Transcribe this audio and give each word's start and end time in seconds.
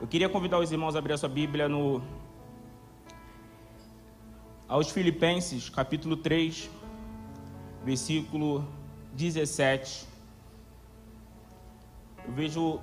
Eu 0.00 0.06
queria 0.06 0.30
convidar 0.30 0.58
os 0.58 0.72
irmãos 0.72 0.96
a 0.96 0.98
abrir 0.98 1.12
a 1.12 1.18
sua 1.18 1.28
Bíblia 1.28 1.68
no 1.68 2.00
aos 4.66 4.90
Filipenses, 4.90 5.68
capítulo 5.68 6.16
3, 6.16 6.70
versículo 7.84 8.66
17. 9.12 10.06
Eu 12.26 12.32
vejo, 12.32 12.80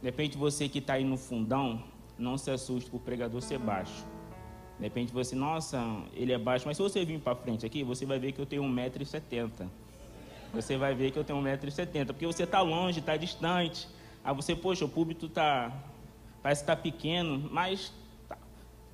de 0.00 0.06
repente, 0.06 0.38
você 0.38 0.66
que 0.66 0.78
está 0.78 0.94
aí 0.94 1.04
no 1.04 1.18
fundão, 1.18 1.84
não 2.18 2.38
se 2.38 2.50
assuste 2.50 2.90
por 2.90 2.96
o 2.96 3.00
pregador 3.00 3.42
ser 3.42 3.58
baixo. 3.58 4.02
De 4.78 4.84
repente 4.84 5.12
você, 5.12 5.36
nossa, 5.36 5.78
ele 6.14 6.32
é 6.32 6.38
baixo, 6.38 6.66
mas 6.66 6.78
se 6.78 6.82
você 6.82 7.04
vir 7.04 7.20
para 7.20 7.36
frente 7.36 7.66
aqui, 7.66 7.84
você 7.84 8.06
vai 8.06 8.18
ver 8.18 8.32
que 8.32 8.40
eu 8.40 8.46
tenho 8.46 8.62
1,70m. 8.62 9.68
Você 10.54 10.78
vai 10.78 10.94
ver 10.94 11.10
que 11.10 11.18
eu 11.18 11.24
tenho 11.24 11.40
1,70m, 11.40 12.06
porque 12.06 12.26
você 12.26 12.44
está 12.44 12.62
longe, 12.62 13.00
está 13.00 13.18
distante. 13.18 13.86
Aí 14.24 14.34
você, 14.34 14.56
poxa, 14.56 14.86
o 14.86 14.88
púlpito 14.88 15.28
tá, 15.28 15.70
parece 16.44 16.62
que 16.62 16.70
está 16.70 16.76
pequeno, 16.76 17.48
mas 17.50 17.90
está 18.22 18.36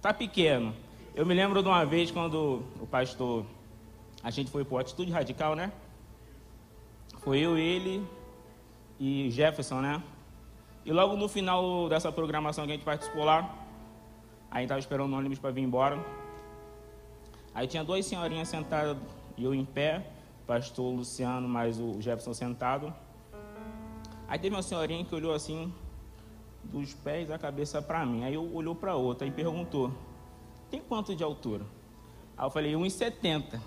tá 0.00 0.14
pequeno. 0.14 0.72
Eu 1.16 1.26
me 1.26 1.34
lembro 1.34 1.60
de 1.60 1.68
uma 1.68 1.84
vez 1.84 2.08
quando 2.12 2.62
o 2.80 2.86
pastor, 2.86 3.44
a 4.22 4.30
gente 4.30 4.52
foi 4.52 4.64
para 4.64 4.82
Atitude 4.82 5.10
Radical, 5.10 5.56
né? 5.56 5.72
Foi 7.18 7.40
eu, 7.40 7.58
ele 7.58 8.06
e 9.00 9.28
Jefferson, 9.32 9.80
né? 9.80 10.00
E 10.84 10.92
logo 10.92 11.16
no 11.16 11.28
final 11.28 11.88
dessa 11.88 12.12
programação 12.12 12.66
que 12.66 12.70
a 12.70 12.74
gente 12.76 12.84
participou 12.84 13.24
lá, 13.24 13.52
aí 14.48 14.62
estava 14.62 14.78
esperando 14.78 15.12
o 15.12 15.18
ônibus 15.18 15.40
para 15.40 15.50
vir 15.50 15.62
embora. 15.62 15.98
Aí 17.52 17.66
tinha 17.66 17.82
duas 17.82 18.06
senhorinhas 18.06 18.46
sentadas 18.46 18.96
e 19.36 19.42
eu 19.42 19.52
em 19.52 19.64
pé, 19.64 20.06
pastor 20.46 20.94
Luciano 20.94 21.48
mais 21.48 21.80
o 21.80 22.00
Jefferson 22.00 22.32
sentado. 22.32 22.94
Aí 24.28 24.38
teve 24.38 24.54
uma 24.54 24.62
senhorinha 24.62 25.04
que 25.04 25.12
olhou 25.12 25.34
assim, 25.34 25.74
dos 26.64 26.94
pés 26.94 27.28
da 27.28 27.38
cabeça 27.38 27.80
para 27.80 28.04
mim. 28.04 28.24
Aí 28.24 28.34
eu 28.34 28.54
olhou 28.54 28.74
para 28.74 28.94
outra 28.94 29.26
e 29.26 29.30
perguntou: 29.30 29.92
tem 30.70 30.80
quanto 30.80 31.14
de 31.14 31.24
altura? 31.24 31.64
Aí 32.36 32.46
eu 32.46 32.50
falei, 32.50 32.72
1,70. 32.72 33.60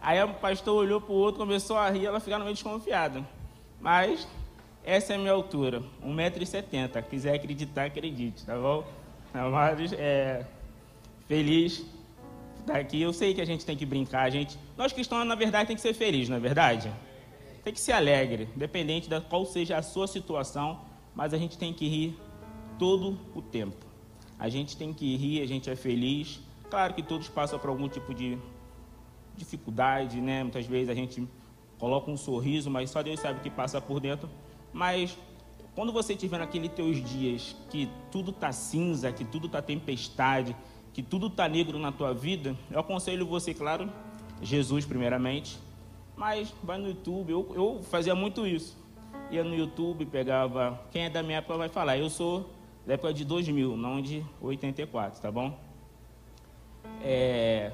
Aí 0.00 0.22
o 0.22 0.34
pastor 0.34 0.76
olhou 0.76 1.00
para 1.00 1.12
o 1.12 1.16
outro, 1.16 1.40
começou 1.40 1.76
a 1.76 1.90
rir, 1.90 2.06
ela 2.06 2.20
ficou 2.20 2.38
meio 2.38 2.54
desconfiada. 2.54 3.26
Mas 3.80 4.26
essa 4.84 5.12
é 5.12 5.16
a 5.16 5.18
minha 5.18 5.32
altura, 5.32 5.82
1,70m. 6.04 7.02
Quiser 7.04 7.34
acreditar, 7.34 7.84
acredite, 7.84 8.44
tá 8.44 8.56
bom? 8.56 8.84
Mas 9.32 9.92
é, 9.92 10.46
feliz 11.26 11.84
daqui. 12.66 13.00
Eu 13.00 13.12
sei 13.12 13.34
que 13.34 13.40
a 13.40 13.44
gente 13.44 13.64
tem 13.64 13.76
que 13.76 13.86
brincar, 13.86 14.22
a 14.22 14.30
gente. 14.30 14.58
Nós 14.76 14.92
cristãos, 14.92 15.26
na 15.26 15.34
verdade, 15.34 15.68
tem 15.68 15.76
que 15.76 15.82
ser 15.82 15.94
feliz, 15.94 16.28
não 16.28 16.36
é 16.36 16.40
verdade? 16.40 16.90
Tem 17.62 17.72
que 17.72 17.80
ser 17.80 17.92
alegre, 17.92 18.48
independente 18.56 19.08
da 19.08 19.20
qual 19.20 19.44
seja 19.44 19.76
a 19.76 19.82
sua 19.82 20.06
situação, 20.06 20.80
mas 21.14 21.34
a 21.34 21.38
gente 21.38 21.58
tem 21.58 21.72
que 21.72 21.88
rir 21.88 22.18
todo 22.78 23.18
o 23.34 23.42
tempo. 23.42 23.86
A 24.38 24.48
gente 24.48 24.76
tem 24.76 24.92
que 24.92 25.16
rir, 25.16 25.42
a 25.42 25.46
gente 25.46 25.68
é 25.68 25.76
feliz. 25.76 26.40
Claro 26.70 26.94
que 26.94 27.02
todos 27.02 27.28
passam 27.28 27.58
por 27.58 27.68
algum 27.68 27.88
tipo 27.88 28.14
de 28.14 28.38
dificuldade, 29.36 30.20
né? 30.20 30.42
Muitas 30.42 30.66
vezes 30.66 30.88
a 30.88 30.94
gente 30.94 31.28
coloca 31.78 32.10
um 32.10 32.16
sorriso, 32.16 32.70
mas 32.70 32.90
só 32.90 33.02
Deus 33.02 33.20
sabe 33.20 33.40
o 33.40 33.42
que 33.42 33.50
passa 33.50 33.80
por 33.80 34.00
dentro. 34.00 34.28
Mas 34.72 35.16
quando 35.74 35.92
você 35.92 36.14
tiver 36.14 36.38
naqueles 36.38 36.70
teus 36.72 37.02
dias 37.02 37.54
que 37.70 37.88
tudo 38.10 38.32
tá 38.32 38.52
cinza, 38.52 39.12
que 39.12 39.24
tudo 39.24 39.48
tá 39.48 39.60
tempestade, 39.60 40.56
que 40.92 41.02
tudo 41.02 41.30
tá 41.30 41.48
negro 41.48 41.78
na 41.78 41.92
tua 41.92 42.12
vida, 42.12 42.56
eu 42.70 42.80
aconselho 42.80 43.26
você, 43.26 43.54
claro, 43.54 43.90
Jesus 44.42 44.84
primeiramente, 44.84 45.58
mas 46.16 46.52
vai 46.62 46.78
no 46.78 46.88
YouTube. 46.88 47.32
Eu, 47.32 47.52
eu 47.54 47.82
fazia 47.82 48.14
muito 48.14 48.46
isso. 48.46 48.76
Ia 49.30 49.44
no 49.44 49.54
YouTube, 49.54 50.04
pegava. 50.06 50.80
Quem 50.90 51.04
é 51.04 51.10
da 51.10 51.22
minha 51.22 51.38
época 51.38 51.56
vai 51.56 51.68
falar. 51.68 51.96
Eu 51.96 52.10
sou 52.10 52.50
da 52.84 52.94
época 52.94 53.14
de 53.14 53.24
2000, 53.24 53.76
não 53.76 54.02
de 54.02 54.24
84, 54.40 55.20
tá 55.20 55.30
bom? 55.30 55.56
É, 57.02 57.70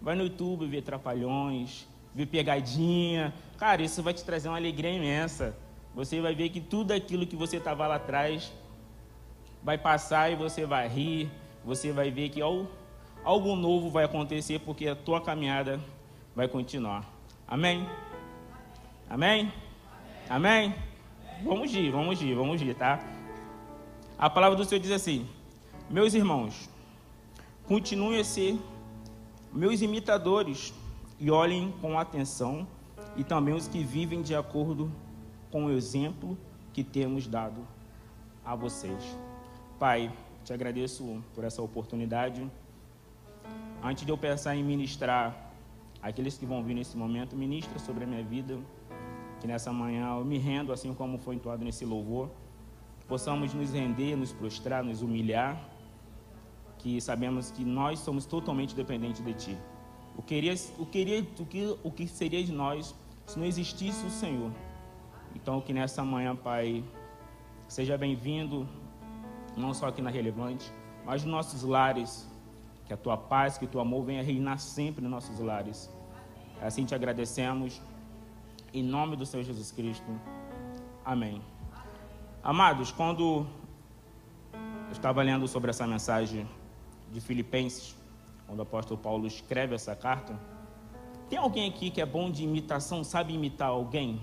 vai 0.00 0.14
no 0.14 0.24
YouTube 0.24 0.66
ver 0.66 0.82
Trapalhões, 0.82 1.88
ver 2.14 2.26
Pegadinha. 2.26 3.32
Cara, 3.56 3.82
isso 3.82 4.02
vai 4.02 4.12
te 4.12 4.22
trazer 4.22 4.48
uma 4.48 4.58
alegria 4.58 4.90
imensa. 4.90 5.56
Você 5.94 6.20
vai 6.20 6.34
ver 6.34 6.50
que 6.50 6.60
tudo 6.60 6.92
aquilo 6.92 7.26
que 7.26 7.34
você 7.34 7.56
estava 7.56 7.86
lá 7.86 7.96
atrás 7.96 8.52
vai 9.62 9.78
passar 9.78 10.30
e 10.30 10.36
você 10.36 10.66
vai 10.66 10.86
rir. 10.86 11.30
Você 11.64 11.92
vai 11.92 12.10
ver 12.10 12.28
que 12.28 12.40
algo 12.42 13.56
novo 13.56 13.90
vai 13.90 14.04
acontecer 14.04 14.58
porque 14.60 14.86
a 14.86 14.94
tua 14.94 15.20
caminhada 15.20 15.80
vai 16.34 16.46
continuar. 16.46 17.04
Amém? 17.48 17.86
Amém? 19.08 19.52
Amém? 20.28 20.89
Vamos 21.42 21.74
ir, 21.74 21.90
vamos 21.90 22.20
ir, 22.20 22.34
vamos 22.34 22.60
ir, 22.60 22.74
tá? 22.74 23.00
A 24.18 24.28
palavra 24.28 24.56
do 24.58 24.64
Senhor 24.64 24.80
diz 24.80 24.90
assim: 24.90 25.26
Meus 25.88 26.12
irmãos, 26.12 26.68
continuem 27.66 28.20
a 28.20 28.24
ser 28.24 28.58
meus 29.50 29.80
imitadores 29.80 30.74
e 31.18 31.30
olhem 31.30 31.72
com 31.80 31.98
atenção, 31.98 32.66
e 33.16 33.24
também 33.24 33.54
os 33.54 33.66
que 33.66 33.82
vivem 33.82 34.20
de 34.20 34.34
acordo 34.34 34.92
com 35.50 35.64
o 35.64 35.70
exemplo 35.70 36.36
que 36.74 36.84
temos 36.84 37.26
dado 37.26 37.66
a 38.44 38.54
vocês. 38.54 39.16
Pai, 39.78 40.12
te 40.44 40.52
agradeço 40.52 41.24
por 41.34 41.42
essa 41.44 41.62
oportunidade. 41.62 42.46
Antes 43.82 44.04
de 44.04 44.12
eu 44.12 44.18
pensar 44.18 44.54
em 44.56 44.62
ministrar 44.62 45.52
aqueles 46.02 46.36
que 46.36 46.44
vão 46.44 46.62
vir 46.62 46.74
nesse 46.74 46.98
momento, 46.98 47.34
ministra 47.34 47.78
sobre 47.78 48.04
a 48.04 48.06
minha 48.06 48.22
vida, 48.22 48.58
que 49.40 49.46
nessa 49.46 49.72
manhã 49.72 50.16
eu 50.16 50.24
me 50.24 50.38
rendo, 50.38 50.72
assim 50.72 50.92
como 50.94 51.18
foi 51.18 51.34
entoado 51.36 51.64
nesse 51.64 51.84
louvor 51.84 52.30
possamos 53.10 53.52
nos 53.52 53.72
render, 53.72 54.14
nos 54.14 54.32
prostrar, 54.32 54.84
nos 54.84 55.02
humilhar, 55.02 55.60
que 56.78 57.00
sabemos 57.00 57.50
que 57.50 57.64
nós 57.64 57.98
somos 57.98 58.24
totalmente 58.24 58.72
dependentes 58.72 59.20
de 59.24 59.34
Ti. 59.34 59.58
O, 60.16 60.22
queria, 60.22 60.54
o, 60.78 60.86
queria, 60.86 61.26
o, 61.40 61.44
que, 61.44 61.76
o 61.82 61.90
que 61.90 62.06
seria 62.06 62.42
de 62.44 62.52
nós 62.52 62.94
se 63.26 63.36
não 63.36 63.44
existisse 63.44 64.06
o 64.06 64.10
Senhor? 64.10 64.52
Então, 65.34 65.60
que 65.60 65.72
nessa 65.72 66.04
manhã, 66.04 66.36
Pai, 66.36 66.84
seja 67.66 67.98
bem-vindo, 67.98 68.68
não 69.56 69.74
só 69.74 69.88
aqui 69.88 70.00
na 70.00 70.10
Relevante, 70.10 70.72
mas 71.04 71.24
nos 71.24 71.32
nossos 71.32 71.64
lares, 71.64 72.30
que 72.86 72.94
a 72.94 72.96
Tua 72.96 73.16
paz, 73.16 73.58
que 73.58 73.64
o 73.64 73.68
Teu 73.68 73.80
amor 73.80 74.04
venha 74.04 74.22
reinar 74.22 74.60
sempre 74.60 75.02
nos 75.02 75.10
nossos 75.10 75.40
lares. 75.40 75.90
Assim 76.62 76.84
te 76.84 76.94
agradecemos, 76.94 77.82
em 78.72 78.82
nome 78.82 79.16
do 79.16 79.26
Senhor 79.26 79.42
Jesus 79.42 79.70
Cristo. 79.72 80.06
Amém. 81.04 81.42
Amados, 82.42 82.92
quando 82.92 83.46
eu 84.52 84.92
estava 84.92 85.22
lendo 85.22 85.46
sobre 85.48 85.70
essa 85.70 85.86
mensagem 85.86 86.48
de 87.12 87.20
Filipenses, 87.20 87.96
quando 88.46 88.60
o 88.60 88.62
apóstolo 88.62 89.00
Paulo 89.00 89.26
escreve 89.26 89.74
essa 89.74 89.94
carta, 89.94 90.38
tem 91.28 91.38
alguém 91.38 91.68
aqui 91.68 91.90
que 91.90 92.00
é 92.00 92.06
bom 92.06 92.30
de 92.30 92.44
imitação, 92.44 93.04
sabe 93.04 93.34
imitar 93.34 93.68
alguém? 93.68 94.20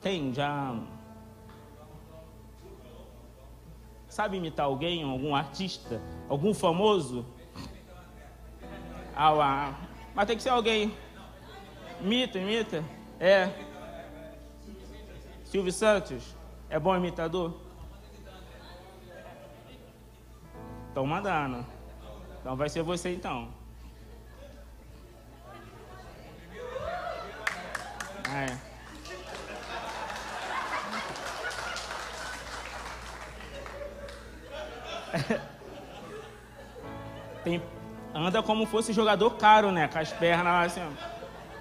Tem, 0.00 0.32
já. 0.32 0.78
Sabe 4.08 4.36
imitar 4.36 4.66
alguém, 4.66 5.02
algum 5.02 5.34
artista, 5.34 6.02
algum 6.28 6.52
famoso? 6.52 7.24
Ah, 9.14 9.30
ah, 9.30 9.74
mas 10.14 10.26
tem 10.26 10.36
que 10.36 10.42
ser 10.42 10.50
alguém. 10.50 10.92
Imita, 12.02 12.36
imita. 12.36 12.84
É. 13.20 13.48
Silvio 15.44 15.72
Santos 15.72 16.34
é 16.68 16.76
bom 16.76 16.96
imitador? 16.96 17.54
Estão 20.88 21.06
mandando. 21.06 21.64
Então 22.40 22.56
vai 22.56 22.68
ser 22.68 22.82
você 22.82 23.14
então. 23.14 23.48
É. 28.34 28.58
Tem, 37.44 37.62
anda 38.12 38.42
como 38.42 38.66
fosse 38.66 38.92
jogador 38.92 39.36
caro, 39.36 39.70
né? 39.70 39.86
Com 39.86 40.00
as 40.00 40.12
pernas 40.12 40.66
assim, 40.66 40.80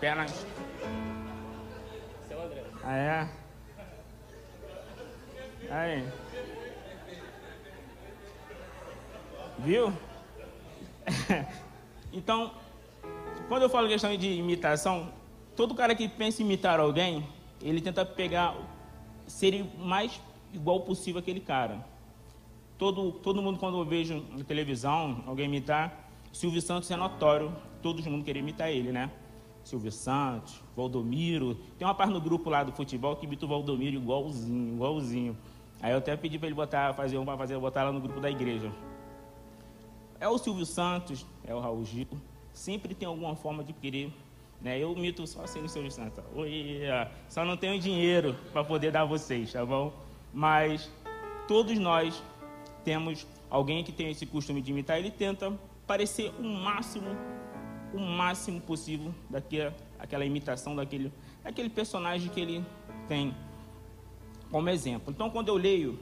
pernas. 0.01 0.45
Ah, 2.83 2.97
é. 2.97 3.29
Aí. 5.69 6.07
Viu? 9.59 9.93
então, 12.11 12.51
quando 13.47 13.61
eu 13.61 13.69
falo 13.69 13.87
questão 13.87 14.17
de 14.17 14.27
imitação, 14.27 15.13
todo 15.55 15.75
cara 15.75 15.93
que 15.93 16.07
pensa 16.07 16.41
em 16.41 16.45
imitar 16.45 16.79
alguém, 16.79 17.27
ele 17.61 17.79
tenta 17.79 18.03
pegar, 18.03 18.55
ser 19.27 19.63
mais 19.77 20.19
igual 20.51 20.81
possível 20.81 21.19
aquele 21.19 21.39
cara. 21.39 21.85
Todo, 22.75 23.11
todo 23.11 23.39
mundo, 23.39 23.59
quando 23.59 23.77
eu 23.77 23.85
vejo 23.85 24.25
na 24.31 24.43
televisão 24.43 25.23
alguém 25.27 25.45
imitar, 25.45 26.09
Silvio 26.33 26.59
Santos 26.59 26.89
é 26.89 26.95
notório, 26.95 27.55
todo 27.83 28.01
mundo 28.09 28.25
querer 28.25 28.39
imitar 28.39 28.71
ele, 28.71 28.91
né? 28.91 29.11
Silvio 29.63 29.91
Santos, 29.91 30.61
Valdomiro. 30.75 31.55
Tem 31.77 31.87
uma 31.87 31.93
parte 31.93 32.11
no 32.11 32.21
grupo 32.21 32.49
lá 32.49 32.63
do 32.63 32.71
futebol 32.71 33.15
que 33.15 33.25
imita 33.25 33.45
o 33.45 33.49
Valdomiro 33.49 33.95
igualzinho, 33.95 34.75
igualzinho. 34.75 35.37
Aí 35.81 35.91
eu 35.91 35.97
até 35.97 36.15
pedi 36.15 36.37
para 36.37 36.47
ele 36.47 36.55
botar, 36.55 36.93
fazer 36.93 37.17
uma 37.17 37.37
fazer, 37.37 37.57
botar 37.57 37.83
lá 37.83 37.91
no 37.91 37.99
grupo 37.99 38.19
da 38.19 38.29
igreja. 38.29 38.71
É 40.19 40.27
o 40.27 40.37
Silvio 40.37 40.65
Santos, 40.65 41.25
é 41.43 41.55
o 41.55 41.59
Raul 41.59 41.83
Gil, 41.83 42.07
sempre 42.53 42.93
tem 42.93 43.07
alguma 43.07 43.35
forma 43.35 43.63
de 43.63 43.73
querer. 43.73 44.13
Né? 44.61 44.77
Eu 44.77 44.95
mito 44.95 45.25
só 45.25 45.41
assim 45.41 45.59
no 45.59 45.67
Silvio 45.67 45.91
Santos. 45.91 46.23
Oi, 46.35 46.81
só 47.27 47.43
não 47.43 47.57
tenho 47.57 47.79
dinheiro 47.79 48.35
para 48.53 48.63
poder 48.63 48.91
dar 48.91 49.01
a 49.01 49.05
vocês, 49.05 49.51
tá 49.51 49.65
bom? 49.65 49.91
Mas 50.31 50.91
todos 51.47 51.77
nós 51.79 52.21
temos 52.83 53.25
alguém 53.49 53.83
que 53.83 53.91
tem 53.91 54.11
esse 54.11 54.25
costume 54.25 54.61
de 54.61 54.71
imitar, 54.71 54.99
ele 54.99 55.09
tenta 55.09 55.51
parecer 55.87 56.31
o 56.39 56.43
máximo, 56.43 57.07
o 57.93 57.99
máximo 57.99 58.61
possível 58.61 59.13
daquela 59.29 59.73
aquela 60.01 60.25
imitação 60.25 60.75
daquele, 60.75 61.13
daquele 61.43 61.69
personagem 61.69 62.27
que 62.29 62.39
ele 62.39 62.65
tem 63.07 63.35
como 64.49 64.67
exemplo. 64.69 65.13
Então, 65.13 65.29
quando 65.29 65.49
eu 65.49 65.55
leio 65.55 65.99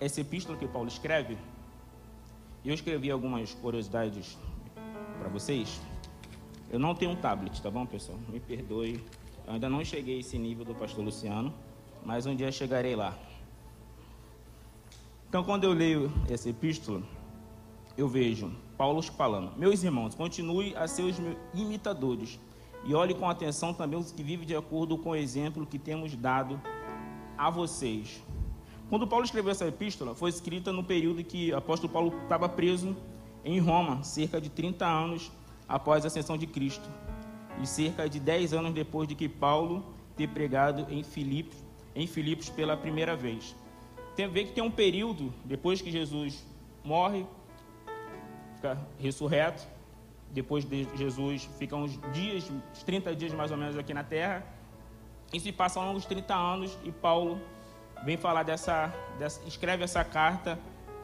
essa 0.00 0.20
epístola 0.22 0.56
que 0.56 0.66
Paulo 0.66 0.88
escreve, 0.88 1.36
eu 2.64 2.72
escrevi 2.72 3.10
algumas 3.10 3.54
curiosidades 3.54 4.38
para 5.18 5.28
vocês. 5.28 5.80
Eu 6.70 6.78
não 6.78 6.94
tenho 6.94 7.10
um 7.10 7.16
tablet, 7.16 7.60
tá 7.60 7.70
bom, 7.70 7.84
pessoal? 7.84 8.18
Me 8.28 8.40
perdoe. 8.40 9.04
Eu 9.46 9.52
ainda 9.52 9.68
não 9.68 9.84
cheguei 9.84 10.16
a 10.16 10.20
esse 10.20 10.38
nível 10.38 10.64
do 10.64 10.74
pastor 10.74 11.04
Luciano, 11.04 11.52
mas 12.04 12.24
um 12.24 12.34
dia 12.34 12.50
chegarei 12.50 12.96
lá. 12.96 13.16
Então, 15.28 15.44
quando 15.44 15.64
eu 15.64 15.72
leio 15.72 16.10
essa 16.30 16.48
epístola, 16.48 17.02
eu 17.96 18.08
vejo 18.08 18.54
Paulo 18.82 19.00
falando: 19.00 19.52
Meus 19.56 19.84
irmãos, 19.84 20.12
continue 20.12 20.74
a 20.74 20.88
ser 20.88 21.02
os 21.02 21.14
imitadores 21.54 22.40
e 22.84 22.92
olhe 22.96 23.14
com 23.14 23.30
atenção 23.30 23.72
também 23.72 23.96
os 23.96 24.10
que 24.10 24.24
vivem 24.24 24.44
de 24.44 24.56
acordo 24.56 24.98
com 24.98 25.10
o 25.10 25.14
exemplo 25.14 25.64
que 25.64 25.78
temos 25.78 26.16
dado 26.16 26.60
a 27.38 27.48
vocês. 27.48 28.20
Quando 28.90 29.06
Paulo 29.06 29.24
escreveu 29.24 29.52
essa 29.52 29.68
epístola, 29.68 30.16
foi 30.16 30.30
escrita 30.30 30.72
no 30.72 30.82
período 30.82 31.22
que 31.22 31.52
o 31.52 31.56
apóstolo 31.56 31.92
Paulo 31.92 32.12
estava 32.24 32.48
preso 32.48 32.96
em 33.44 33.60
Roma, 33.60 34.02
cerca 34.02 34.40
de 34.40 34.50
30 34.50 34.84
anos 34.84 35.30
após 35.68 36.02
a 36.02 36.08
ascensão 36.08 36.36
de 36.36 36.48
Cristo, 36.48 36.90
e 37.62 37.66
cerca 37.68 38.08
de 38.08 38.18
10 38.18 38.52
anos 38.52 38.74
depois 38.74 39.06
de 39.06 39.14
que 39.14 39.28
Paulo 39.28 39.84
ter 40.16 40.26
pregado 40.26 40.92
em 40.92 41.04
Filipos, 41.04 41.56
em 41.94 42.08
Filipos 42.08 42.50
pela 42.50 42.76
primeira 42.76 43.14
vez. 43.14 43.54
Tem 44.16 44.24
a 44.24 44.28
ver 44.28 44.46
que 44.46 44.54
tem 44.54 44.64
um 44.64 44.72
período 44.72 45.32
depois 45.44 45.80
que 45.80 45.92
Jesus 45.92 46.44
morre, 46.82 47.24
fica 48.62 48.78
ressurreto, 49.00 49.66
depois 50.30 50.64
de 50.64 50.86
Jesus 50.94 51.48
fica 51.58 51.74
uns 51.74 51.98
dias, 52.12 52.48
uns 52.48 52.82
30 52.84 53.16
dias 53.16 53.34
mais 53.34 53.50
ou 53.50 53.56
menos 53.56 53.76
aqui 53.76 53.92
na 53.92 54.04
terra, 54.04 54.46
e 55.32 55.40
se 55.40 55.50
passam 55.50 55.92
uns 55.92 56.06
30 56.06 56.32
anos 56.32 56.78
e 56.84 56.92
Paulo 56.92 57.40
vem 58.04 58.16
falar 58.16 58.44
dessa, 58.44 58.94
dessa 59.18 59.40
escreve 59.48 59.82
essa 59.82 60.04
carta 60.04 60.58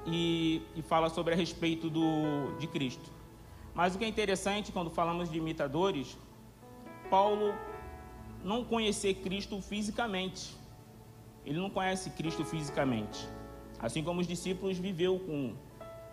e, 0.06 0.62
e, 0.76 0.82
fala 0.82 1.10
sobre 1.10 1.34
a 1.34 1.36
respeito 1.36 1.90
do, 1.90 2.56
de 2.58 2.68
Cristo. 2.68 3.10
Mas 3.74 3.94
o 3.94 3.98
que 3.98 4.04
é 4.04 4.08
interessante 4.08 4.70
quando 4.70 4.90
falamos 4.90 5.28
de 5.30 5.38
imitadores, 5.38 6.16
Paulo 7.10 7.54
não 8.44 8.64
conhecer 8.64 9.14
Cristo 9.14 9.60
fisicamente. 9.60 10.56
Ele 11.44 11.58
não 11.58 11.70
conhece 11.70 12.10
Cristo 12.10 12.44
fisicamente. 12.44 13.28
Assim 13.78 14.02
como 14.02 14.20
os 14.20 14.26
discípulos 14.26 14.78
viveu 14.78 15.18
com, 15.18 15.54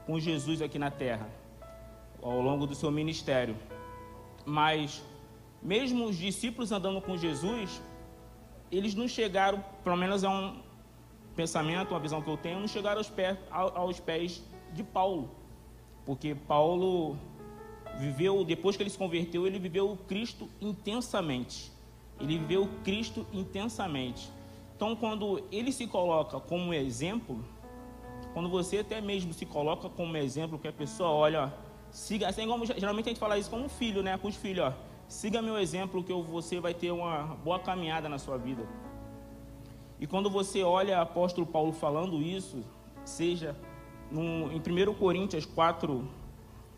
com 0.06 0.20
Jesus 0.20 0.62
aqui 0.62 0.78
na 0.78 0.92
terra, 0.92 1.28
ao 2.22 2.42
longo 2.42 2.66
do 2.68 2.76
seu 2.76 2.92
ministério. 2.92 3.56
Mas, 4.46 5.04
mesmo 5.62 6.06
os 6.06 6.18
discípulos 6.18 6.72
andando 6.72 7.02
com 7.02 7.18
Jesus, 7.18 7.82
eles 8.72 8.94
não 8.94 9.08
chegaram, 9.08 9.64
pelo 9.84 9.96
menos 9.96 10.24
é 10.24 10.30
um 10.30 10.62
pensamento, 11.36 11.92
uma 11.92 12.00
visão 12.00 12.22
que 12.22 12.30
eu 12.30 12.38
tenho, 12.38 12.60
não 12.60 12.68
chegaram 12.68 12.98
aos 12.98 13.10
pés, 13.10 13.38
aos 13.52 14.00
pés 14.00 14.44
de 14.74 14.84
Paulo. 14.84 15.30
Porque 16.06 16.36
Paulo 16.36 17.18
viveu, 18.00 18.44
depois 18.44 18.78
que 18.78 18.84
ele 18.84 18.90
se 18.90 18.98
converteu, 18.98 19.48
ele 19.48 19.60
viveu 19.60 19.92
o 19.92 19.98
Cristo 19.98 20.50
intensamente. 20.62 21.72
Ele 22.20 22.38
viveu 22.38 22.64
o 22.64 22.68
Cristo 22.84 23.26
intensamente. 23.34 24.30
Então, 24.76 24.96
quando 24.96 25.44
ele 25.52 25.72
se 25.72 25.88
coloca 25.88 26.40
como 26.40 26.74
exemplo, 26.74 27.44
quando 28.36 28.50
você 28.50 28.80
até 28.80 29.00
mesmo 29.00 29.32
se 29.34 29.46
coloca 29.46 29.88
como 29.88 30.18
exemplo, 30.18 30.60
que 30.60 30.68
a 30.68 30.74
pessoa 30.74 31.10
olha, 31.10 31.54
siga, 31.90 32.28
assim 32.28 32.46
como 32.46 32.66
geralmente 32.66 33.06
a 33.06 33.12
gente 33.12 33.18
fala 33.18 33.38
isso 33.38 33.50
com 33.50 33.62
um 33.62 33.70
filho, 33.70 34.04
né, 34.04 34.18
com 34.18 34.28
os 34.28 34.36
filhos, 34.36 34.66
ó, 34.66 34.74
siga 35.08 35.42
meu 35.42 35.58
exemplo 35.58 36.04
que 36.04 36.12
você 36.12 36.60
vai 36.60 36.74
ter 36.74 36.92
uma 36.92 37.38
boa 37.46 37.60
caminhada 37.60 38.10
na 38.10 38.20
sua 38.20 38.38
vida. 38.38 38.68
E 40.02 40.06
quando 40.06 40.30
você 40.30 40.62
olha 40.64 40.98
o 40.98 41.02
apóstolo 41.02 41.48
Paulo 41.48 41.72
falando 41.72 42.22
isso, 42.22 42.62
seja 43.06 43.56
no, 44.12 44.52
em 44.52 44.60
1 44.60 44.94
Coríntios 44.96 45.46
4, 45.46 46.06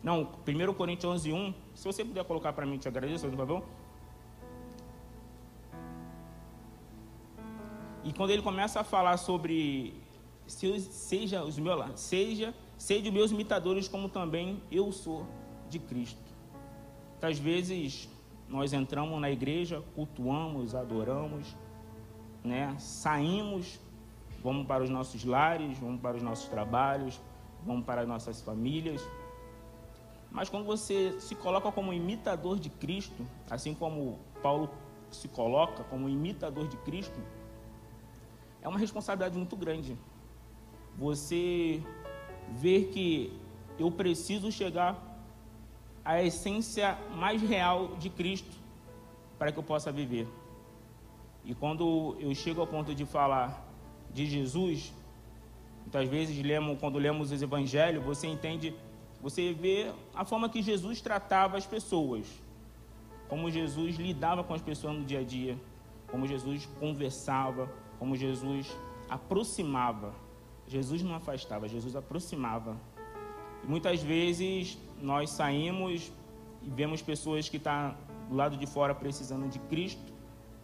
não, 0.00 0.28
1 0.46 0.74
Coríntios 0.74 1.12
11, 1.12 1.32
1, 1.32 1.54
se 1.74 1.84
você 1.84 2.04
puder 2.04 2.24
colocar 2.24 2.52
para 2.52 2.64
mim, 2.64 2.78
te 2.78 2.86
agradeço, 2.86 3.28
por 3.28 3.36
favor. 3.36 3.64
E 8.04 8.12
quando 8.12 8.30
ele 8.30 8.42
começa 8.42 8.78
a 8.78 8.84
falar 8.84 9.16
sobre 9.16 10.06
seja 10.48 11.44
os 11.44 11.58
meus, 11.58 12.00
seja, 12.00 12.54
seja 12.76 13.10
meus 13.10 13.30
imitadores 13.30 13.86
como 13.86 14.08
também 14.08 14.62
eu 14.70 14.90
sou 14.90 15.26
de 15.68 15.78
Cristo. 15.78 16.20
Às 17.20 17.38
vezes 17.38 18.08
nós 18.48 18.72
entramos 18.72 19.20
na 19.20 19.30
igreja, 19.30 19.82
cultuamos, 19.94 20.74
adoramos, 20.74 21.54
né? 22.42 22.74
Saímos, 22.78 23.78
vamos 24.42 24.66
para 24.66 24.82
os 24.82 24.90
nossos 24.90 25.24
lares, 25.24 25.78
vamos 25.78 26.00
para 26.00 26.16
os 26.16 26.22
nossos 26.22 26.48
trabalhos, 26.48 27.20
vamos 27.64 27.84
para 27.84 28.02
as 28.02 28.08
nossas 28.08 28.40
famílias. 28.40 29.02
Mas 30.30 30.48
quando 30.48 30.64
você 30.64 31.18
se 31.20 31.34
coloca 31.34 31.70
como 31.72 31.92
imitador 31.92 32.58
de 32.58 32.70
Cristo, 32.70 33.26
assim 33.50 33.74
como 33.74 34.18
Paulo 34.42 34.70
se 35.10 35.28
coloca 35.28 35.84
como 35.84 36.08
imitador 36.08 36.68
de 36.68 36.76
Cristo, 36.78 37.18
é 38.60 38.68
uma 38.68 38.78
responsabilidade 38.78 39.36
muito 39.36 39.56
grande. 39.56 39.96
Você 40.98 41.82
ver 42.50 42.88
que 42.88 43.32
eu 43.78 43.90
preciso 43.90 44.50
chegar 44.50 44.96
à 46.04 46.22
essência 46.22 46.98
mais 47.14 47.40
real 47.40 47.96
de 47.96 48.10
Cristo 48.10 48.56
para 49.38 49.52
que 49.52 49.58
eu 49.58 49.62
possa 49.62 49.92
viver. 49.92 50.26
E 51.44 51.54
quando 51.54 52.16
eu 52.18 52.34
chego 52.34 52.60
ao 52.60 52.66
ponto 52.66 52.94
de 52.94 53.06
falar 53.06 53.64
de 54.12 54.26
Jesus, 54.26 54.92
muitas 55.82 56.08
vezes 56.08 56.44
lemos, 56.44 56.78
quando 56.80 56.98
lemos 56.98 57.30
os 57.30 57.40
evangelhos, 57.40 58.04
você 58.04 58.26
entende, 58.26 58.74
você 59.22 59.52
vê 59.52 59.92
a 60.14 60.24
forma 60.24 60.48
que 60.48 60.60
Jesus 60.60 61.00
tratava 61.00 61.56
as 61.56 61.66
pessoas, 61.66 62.26
como 63.28 63.50
Jesus 63.50 63.96
lidava 63.96 64.42
com 64.42 64.54
as 64.54 64.62
pessoas 64.62 64.96
no 64.96 65.04
dia 65.04 65.20
a 65.20 65.24
dia, 65.24 65.58
como 66.10 66.26
Jesus 66.26 66.66
conversava, 66.80 67.70
como 67.98 68.16
Jesus 68.16 68.66
aproximava. 69.08 70.12
Jesus 70.68 71.02
não 71.02 71.14
afastava, 71.14 71.66
Jesus 71.66 71.96
aproximava. 71.96 72.76
E 73.64 73.66
muitas 73.66 74.02
vezes 74.02 74.78
nós 75.00 75.30
saímos 75.30 76.12
e 76.62 76.68
vemos 76.68 77.00
pessoas 77.00 77.48
que 77.48 77.56
estão 77.56 77.90
tá 77.90 77.96
do 78.28 78.36
lado 78.36 78.56
de 78.56 78.66
fora 78.66 78.94
precisando 78.94 79.48
de 79.48 79.58
Cristo, 79.60 80.12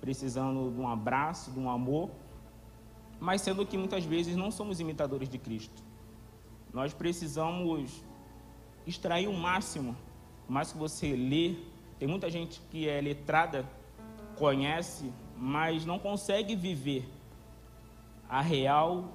precisando 0.01 0.71
de 0.71 0.79
um 0.79 0.87
abraço, 0.87 1.51
de 1.51 1.59
um 1.59 1.71
amor, 1.71 2.11
mas 3.19 3.41
sendo 3.41 3.65
que 3.65 3.79
muitas 3.79 4.05
vezes 4.05 4.37
não 4.37 4.51
somos 4.51 4.79
imitadores 4.79 5.29
de 5.29 5.39
Cristo. 5.39 5.83
Nós 6.73 6.93
precisamos 6.93 8.05
extrair 8.87 9.29
o 9.29 9.33
máximo, 9.33 9.97
o 10.47 10.53
mais 10.53 10.73
que 10.73 10.79
você 10.79 11.17
lê. 11.17 11.55
Tem 11.99 12.07
muita 12.07 12.29
gente 12.29 12.61
que 12.71 12.89
é 12.89 13.01
letrada, 13.01 13.65
conhece, 14.37 15.11
mas 15.37 15.87
não 15.87 15.99
consegue 15.99 16.55
viver 16.55 17.09
a 18.29 18.43
real, 18.43 19.13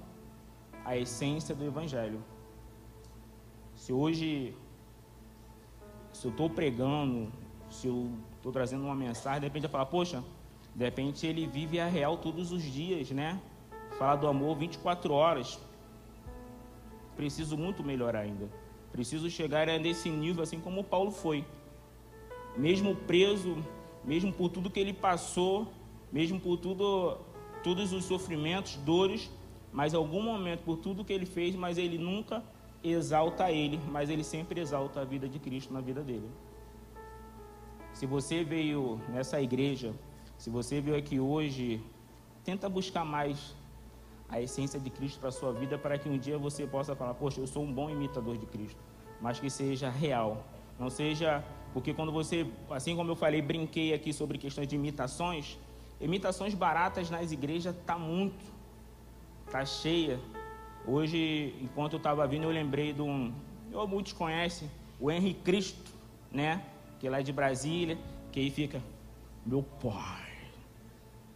a 0.86 0.98
essência 0.98 1.54
do 1.56 1.66
Evangelho. 1.66 2.24
Se 3.76 3.94
hoje, 3.94 4.56
se 6.12 6.26
eu 6.26 6.32
estou 6.32 6.50
pregando, 6.50 7.32
se 7.70 7.88
eu 7.88 8.12
estou 8.36 8.52
trazendo 8.52 8.84
uma 8.84 8.96
mensagem, 8.96 9.40
de 9.40 9.46
repente 9.48 9.64
eu 9.64 9.70
falo, 9.70 9.86
poxa, 9.86 10.24
de 10.76 10.84
repente 10.84 11.26
ele 11.26 11.46
vive 11.48 11.80
a 11.80 11.88
real 11.88 12.18
todos 12.18 12.52
os 12.52 12.64
dias, 12.64 13.12
né? 13.12 13.40
Fala 13.98 14.16
do 14.16 14.28
amor 14.28 14.58
24 14.58 15.14
horas. 15.14 15.60
Preciso 17.16 17.58
muito 17.58 17.84
melhorar 17.84 18.22
ainda. 18.22 18.50
Preciso 18.92 19.30
chegar 19.30 19.68
nesse 19.80 20.10
nível 20.10 20.44
assim 20.44 20.60
como 20.60 20.84
Paulo 20.84 21.12
foi. 21.12 21.46
Mesmo 22.58 22.96
preso, 22.96 23.64
mesmo 24.04 24.32
por 24.34 24.50
tudo 24.50 24.70
que 24.70 24.80
ele 24.80 24.94
passou, 24.94 25.72
mesmo 26.12 26.40
por 26.40 26.58
tudo, 26.58 27.18
todos 27.64 27.94
os 27.94 28.06
sofrimentos, 28.06 28.76
dores, 28.78 29.30
mas 29.72 29.94
algum 29.94 30.22
momento 30.22 30.64
por 30.64 30.78
tudo 30.78 31.06
que 31.06 31.14
ele 31.14 31.26
fez, 31.26 31.56
mas 31.56 31.78
ele 31.78 31.98
nunca 31.98 32.44
exalta 32.84 33.52
ele, 33.52 33.80
mas 33.90 34.10
ele 34.10 34.24
sempre 34.24 34.60
exalta 34.60 35.02
a 35.02 35.06
vida 35.06 35.28
de 35.28 35.40
Cristo 35.40 35.74
na 35.74 35.82
vida 35.82 36.02
dele. 36.02 36.30
Se 37.94 38.06
você 38.06 38.44
veio 38.44 39.02
nessa 39.10 39.42
igreja, 39.42 39.94
se 40.38 40.50
você 40.50 40.80
veio 40.80 40.98
aqui 40.98 41.20
hoje, 41.20 41.82
tenta 42.44 42.70
buscar 42.70 43.04
mais 43.04 43.56
a 44.30 44.40
essência 44.40 44.80
de 44.80 44.90
Cristo 44.90 45.20
para 45.20 45.30
a 45.30 45.32
sua 45.32 45.52
vida, 45.52 45.78
para 45.78 45.98
que 45.98 46.08
um 46.08 46.18
dia 46.18 46.38
você 46.38 46.66
possa 46.66 46.96
falar: 46.96 47.14
Poxa, 47.16 47.42
eu 47.42 47.48
sou 47.48 47.64
um 47.64 47.74
bom 47.74 47.90
imitador 47.90 48.38
de 48.38 48.46
Cristo, 48.46 48.80
mas 49.20 49.40
que 49.40 49.50
seja 49.50 49.90
real. 49.90 50.46
Não 50.80 50.90
seja. 50.90 51.44
Porque 51.74 51.94
quando 51.94 52.12
você, 52.12 52.48
assim 52.70 52.96
como 52.96 53.12
eu 53.12 53.16
falei, 53.16 53.42
brinquei 53.42 53.94
aqui 53.94 54.12
sobre 54.14 54.38
questões 54.38 54.68
de 54.68 54.76
imitações, 54.76 55.60
imitações 56.00 56.54
baratas 56.54 57.10
nas 57.10 57.32
igrejas 57.32 57.76
tá 57.86 57.98
muito, 57.98 58.44
tá 59.50 59.66
cheia. 59.66 60.20
Hoje, 60.86 61.56
enquanto 61.62 61.94
eu 61.94 61.98
estava 61.98 62.26
vindo, 62.28 62.44
eu 62.44 62.52
lembrei 62.52 62.94
de 62.94 63.02
um, 63.02 63.34
eu 63.72 63.88
muitos 63.88 64.14
conhecem, 64.14 64.70
o 65.00 65.12
Henri 65.12 65.34
Cristo, 65.34 65.92
né? 66.32 66.64
Que 67.00 67.08
é 67.08 67.10
lá 67.10 67.22
de 67.22 67.32
Brasília, 67.32 67.98
que 68.32 68.40
aí 68.40 68.50
fica, 68.50 68.82
meu 69.46 69.64
pai. 69.64 70.30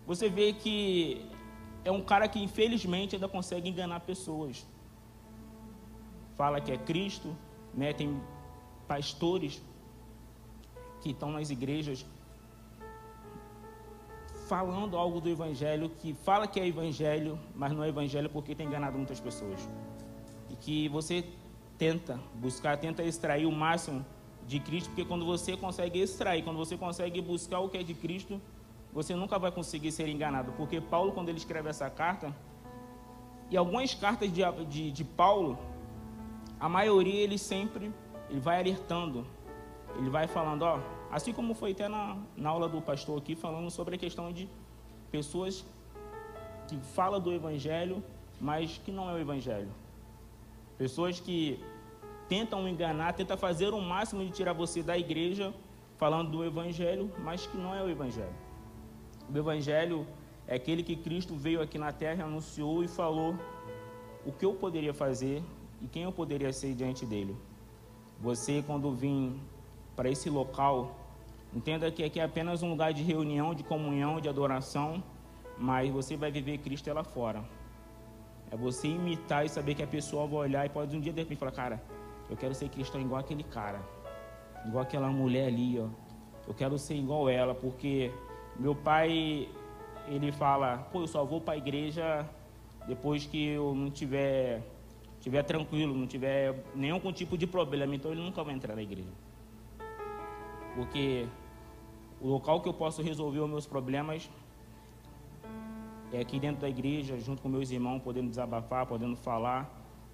Você 0.05 0.29
vê 0.29 0.53
que 0.53 1.25
é 1.83 1.91
um 1.91 2.01
cara 2.01 2.27
que 2.27 2.41
infelizmente 2.41 3.15
ainda 3.15 3.27
consegue 3.27 3.69
enganar 3.69 3.99
pessoas. 4.01 4.65
Fala 6.35 6.59
que 6.59 6.71
é 6.71 6.77
Cristo, 6.77 7.35
né? 7.73 7.93
Tem 7.93 8.21
pastores 8.87 9.61
que 11.01 11.11
estão 11.11 11.31
nas 11.31 11.49
igrejas 11.49 12.05
falando 14.47 14.97
algo 14.97 15.19
do 15.19 15.29
evangelho 15.29 15.89
que 15.89 16.13
fala 16.13 16.47
que 16.47 16.59
é 16.59 16.67
evangelho, 16.67 17.39
mas 17.55 17.71
não 17.71 17.83
é 17.83 17.89
evangelho 17.89 18.29
porque 18.29 18.55
tem 18.55 18.67
enganado 18.67 18.97
muitas 18.97 19.19
pessoas. 19.19 19.69
E 20.49 20.55
que 20.55 20.87
você 20.89 21.25
tenta 21.77 22.19
buscar, 22.35 22.77
tenta 22.77 23.03
extrair 23.03 23.45
o 23.45 23.51
máximo 23.51 24.05
de 24.47 24.59
Cristo, 24.59 24.89
porque 24.89 25.05
quando 25.05 25.25
você 25.25 25.55
consegue 25.55 25.99
extrair, 25.99 26.43
quando 26.43 26.57
você 26.57 26.77
consegue 26.77 27.21
buscar 27.21 27.59
o 27.59 27.69
que 27.69 27.77
é 27.77 27.83
de 27.83 27.93
Cristo, 27.93 28.41
você 28.91 29.15
nunca 29.15 29.39
vai 29.39 29.51
conseguir 29.51 29.91
ser 29.91 30.07
enganado, 30.07 30.51
porque 30.53 30.79
Paulo, 30.79 31.11
quando 31.13 31.29
ele 31.29 31.37
escreve 31.37 31.69
essa 31.69 31.89
carta, 31.89 32.33
e 33.49 33.57
algumas 33.57 33.93
cartas 33.93 34.31
de, 34.31 34.41
de, 34.69 34.91
de 34.91 35.03
Paulo, 35.03 35.57
a 36.59 36.69
maioria 36.69 37.21
ele 37.21 37.37
sempre 37.37 37.91
ele 38.29 38.39
vai 38.39 38.59
alertando, 38.59 39.25
ele 39.97 40.09
vai 40.09 40.27
falando, 40.27 40.63
ó, 40.63 40.79
assim 41.15 41.31
como 41.31 41.53
foi 41.53 41.71
até 41.71 41.87
na, 41.87 42.17
na 42.35 42.49
aula 42.49 42.67
do 42.67 42.81
pastor 42.81 43.17
aqui, 43.19 43.35
falando 43.35 43.69
sobre 43.69 43.95
a 43.95 43.97
questão 43.97 44.31
de 44.31 44.49
pessoas 45.11 45.63
que 46.67 46.77
falam 46.95 47.19
do 47.19 47.31
evangelho, 47.31 48.03
mas 48.41 48.81
que 48.83 48.91
não 48.91 49.09
é 49.09 49.13
o 49.13 49.19
evangelho. 49.19 49.69
Pessoas 50.77 51.19
que 51.19 51.63
tentam 52.27 52.67
enganar, 52.67 53.13
tentam 53.13 53.37
fazer 53.37 53.73
o 53.73 53.79
máximo 53.79 54.25
de 54.25 54.31
tirar 54.31 54.53
você 54.53 54.81
da 54.81 54.97
igreja, 54.97 55.53
falando 55.97 56.31
do 56.31 56.43
evangelho, 56.43 57.11
mas 57.19 57.45
que 57.45 57.57
não 57.57 57.75
é 57.75 57.83
o 57.83 57.89
evangelho. 57.89 58.35
O 59.31 59.37
Evangelho 59.37 60.05
é 60.47 60.55
aquele 60.55 60.83
que 60.83 60.95
Cristo 60.95 61.35
veio 61.35 61.61
aqui 61.61 61.77
na 61.77 61.91
terra, 61.91 62.25
anunciou 62.25 62.83
e 62.83 62.87
falou 62.87 63.35
o 64.25 64.31
que 64.31 64.45
eu 64.45 64.53
poderia 64.53 64.93
fazer 64.93 65.43
e 65.81 65.87
quem 65.87 66.03
eu 66.03 66.11
poderia 66.11 66.51
ser 66.51 66.73
diante 66.73 67.05
dele. 67.05 67.35
Você, 68.19 68.63
quando 68.65 68.91
vir 68.91 69.33
para 69.95 70.09
esse 70.09 70.29
local, 70.29 71.02
entenda 71.55 71.91
que 71.91 72.03
aqui 72.03 72.19
é 72.19 72.23
apenas 72.23 72.63
um 72.63 72.69
lugar 72.69 72.93
de 72.93 73.03
reunião, 73.03 73.53
de 73.53 73.63
comunhão, 73.63 74.19
de 74.19 74.27
adoração, 74.27 75.03
mas 75.57 75.89
você 75.91 76.15
vai 76.15 76.31
viver 76.31 76.57
Cristo 76.59 76.91
lá 76.93 77.03
fora. 77.03 77.43
É 78.51 78.55
você 78.55 78.87
imitar 78.87 79.45
e 79.45 79.49
saber 79.49 79.75
que 79.75 79.83
a 79.83 79.87
pessoa 79.87 80.27
vai 80.27 80.39
olhar 80.39 80.65
e 80.65 80.69
pode 80.69 80.95
um 80.95 80.99
dia 80.99 81.13
de 81.13 81.21
repente 81.21 81.39
falar, 81.39 81.51
cara, 81.51 81.83
eu 82.29 82.37
quero 82.37 82.53
ser 82.53 82.69
cristão 82.69 83.01
igual 83.01 83.19
aquele 83.19 83.43
cara, 83.43 83.81
igual 84.65 84.83
aquela 84.83 85.09
mulher 85.09 85.47
ali, 85.47 85.79
ó. 85.79 85.87
Eu 86.47 86.53
quero 86.53 86.77
ser 86.77 86.95
igual 86.95 87.29
ela, 87.29 87.55
porque 87.55 88.11
meu 88.59 88.75
pai, 88.75 89.47
ele 90.07 90.31
fala, 90.31 90.77
pô, 90.91 91.01
eu 91.01 91.07
só 91.07 91.23
vou 91.23 91.39
para 91.39 91.53
a 91.53 91.57
igreja 91.57 92.27
depois 92.87 93.25
que 93.25 93.47
eu 93.47 93.73
não 93.73 93.89
tiver, 93.89 94.61
tiver 95.21 95.43
tranquilo, 95.43 95.95
não 95.95 96.05
tiver 96.05 96.63
nenhum 96.75 96.99
tipo 97.13 97.37
de 97.37 97.47
problema, 97.47 97.95
então 97.95 98.11
ele 98.11 98.21
nunca 98.21 98.43
vai 98.43 98.53
entrar 98.53 98.75
na 98.75 98.81
igreja. 98.81 99.09
Porque 100.75 101.27
o 102.23 102.27
local 102.27 102.61
que 102.61 102.69
eu 102.69 102.73
posso 102.73 103.03
resolver 103.03 103.39
os 103.39 103.49
meus 103.49 103.67
problemas 103.67 104.29
é 106.11 106.19
aqui 106.19 106.39
dentro 106.39 106.61
da 106.61 106.69
igreja, 106.69 107.19
junto 107.19 107.41
com 107.41 107.49
meus 107.49 107.69
irmãos, 107.69 108.01
podendo 108.01 108.29
desabafar, 108.29 108.85
podendo 108.87 109.15
falar, 109.15 109.69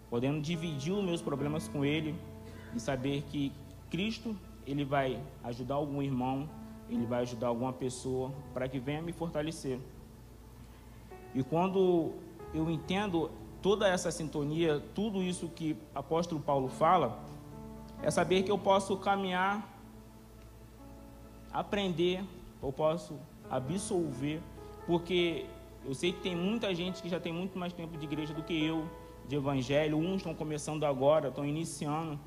podendo 0.09 0.41
dividir 0.41 0.91
os 0.93 1.03
meus 1.03 1.21
problemas 1.21 1.67
com 1.67 1.85
ele 1.85 2.15
e 2.75 2.79
saber 2.79 3.21
que 3.29 3.51
Cristo, 3.89 4.35
ele 4.65 4.83
vai 4.83 5.21
ajudar 5.43 5.75
algum 5.75 6.01
irmão 6.01 6.49
ele 6.89 7.05
vai 7.05 7.21
ajudar 7.21 7.47
alguma 7.47 7.71
pessoa 7.71 8.31
para 8.53 8.67
que 8.67 8.79
venha 8.79 9.01
me 9.01 9.13
fortalecer. 9.13 9.79
E 11.33 11.43
quando 11.43 12.13
eu 12.53 12.69
entendo 12.69 13.29
toda 13.61 13.87
essa 13.87 14.09
sintonia, 14.09 14.83
tudo 14.95 15.21
isso 15.21 15.47
que 15.49 15.77
apóstolo 15.93 16.41
Paulo 16.41 16.67
fala, 16.67 17.19
é 18.01 18.09
saber 18.09 18.43
que 18.43 18.51
eu 18.51 18.57
posso 18.57 18.97
caminhar, 18.97 19.78
aprender, 21.51 22.23
eu 22.61 22.71
posso 22.71 23.19
absolver, 23.49 24.41
porque 24.85 25.45
eu 25.85 25.93
sei 25.93 26.11
que 26.11 26.21
tem 26.21 26.35
muita 26.35 26.73
gente 26.73 27.01
que 27.01 27.09
já 27.09 27.19
tem 27.19 27.33
muito 27.33 27.57
mais 27.57 27.73
tempo 27.73 27.97
de 27.97 28.05
igreja 28.05 28.33
do 28.33 28.43
que 28.43 28.63
eu, 28.63 28.87
de 29.27 29.35
evangelho, 29.35 29.97
uns 29.97 30.17
estão 30.17 30.33
começando 30.33 30.83
agora, 30.83 31.29
estão 31.29 31.45
iniciando, 31.45 32.19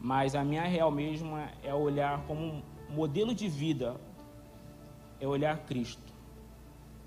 mas 0.00 0.34
a 0.34 0.44
minha 0.44 0.62
real 0.62 0.90
mesmo 0.90 1.36
é 1.62 1.74
olhar 1.74 2.22
como 2.26 2.62
modelo 2.90 3.34
de 3.34 3.48
vida 3.48 3.96
é 5.20 5.26
olhar 5.26 5.58
Cristo. 5.64 6.12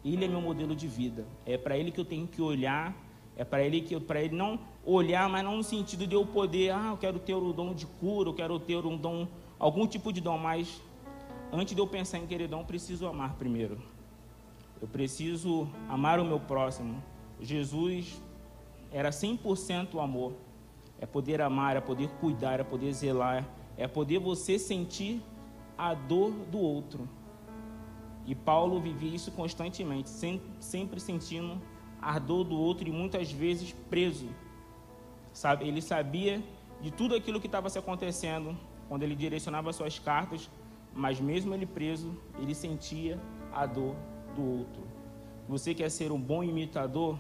Ele 0.04 0.26
é 0.26 0.28
meu 0.28 0.42
modelo 0.42 0.76
de 0.76 0.88
vida. 0.88 1.26
É 1.46 1.58
para 1.58 1.78
ele 1.78 1.92
que 1.92 2.00
eu 2.00 2.06
tenho 2.06 2.28
que 2.28 2.42
olhar. 2.42 2.96
É 3.36 3.44
para 3.44 3.64
ele 3.64 3.82
que 3.82 4.00
para 4.00 4.22
ele 4.22 4.36
não 4.36 4.60
olhar, 4.84 5.30
mas 5.30 5.44
não 5.44 5.58
no 5.58 5.64
sentido 5.64 6.08
de 6.08 6.16
eu 6.16 6.26
poder, 6.26 6.72
ah, 6.72 6.88
eu 6.90 6.98
quero 6.98 7.20
ter 7.20 7.36
o 7.36 7.54
dom 7.54 7.74
de 7.74 7.86
cura, 7.86 8.30
eu 8.30 8.34
quero 8.34 8.60
ter 8.60 8.84
um 8.84 8.98
dom, 8.98 9.28
algum 9.60 9.86
tipo 9.86 10.12
de 10.12 10.20
dom, 10.20 10.40
mas 10.40 10.82
antes 11.52 11.76
de 11.76 11.82
eu 11.82 11.88
pensar 11.88 12.18
em 12.18 12.28
querer 12.28 12.48
dom, 12.48 12.64
preciso 12.64 13.08
amar 13.08 13.36
primeiro. 13.36 13.78
Eu 14.82 14.88
preciso 14.88 15.68
amar 15.90 16.20
o 16.20 16.26
meu 16.26 16.40
próximo. 16.40 17.04
Jesus 17.42 18.22
era 18.92 19.10
100% 19.10 20.02
amor. 20.02 20.34
É 21.00 21.06
poder 21.06 21.42
amar, 21.42 21.76
é 21.76 21.82
poder 21.82 22.10
cuidar, 22.20 22.60
é 22.60 22.64
poder 22.64 22.92
zelar, 22.94 23.48
é 23.78 23.88
poder 23.88 24.20
você 24.20 24.58
sentir 24.58 25.22
a 25.78 25.94
dor 25.94 26.32
do 26.32 26.58
outro. 26.58 27.08
E 28.26 28.36
Paulo 28.36 28.80
vivia 28.80 29.16
isso 29.16 29.32
constantemente, 29.32 30.10
sempre 30.60 31.00
sentindo 31.00 31.62
a 32.02 32.20
dor 32.20 32.44
do 32.44 32.58
outro 32.58 32.88
e 32.88 32.92
muitas 32.92 33.32
vezes 33.32 33.74
preso. 33.90 34.28
Sabe, 35.32 35.68
ele 35.68 35.82
sabia 35.82 36.44
de 36.82 36.92
tudo 36.92 37.16
aquilo 37.16 37.40
que 37.40 37.46
estava 37.46 37.70
se 37.70 37.78
acontecendo 37.78 38.58
quando 38.90 39.04
ele 39.04 39.16
direcionava 39.16 39.72
suas 39.72 40.00
cartas, 40.00 40.50
mas 40.98 41.22
mesmo 41.22 41.54
ele 41.54 41.68
preso, 41.68 42.12
ele 42.40 42.56
sentia 42.56 43.20
a 43.54 43.68
dor 43.68 43.96
do 44.36 44.42
outro. 44.42 44.82
Você 45.48 45.74
quer 45.74 45.90
ser 45.90 46.12
um 46.12 46.20
bom 46.20 46.44
imitador? 46.44 47.20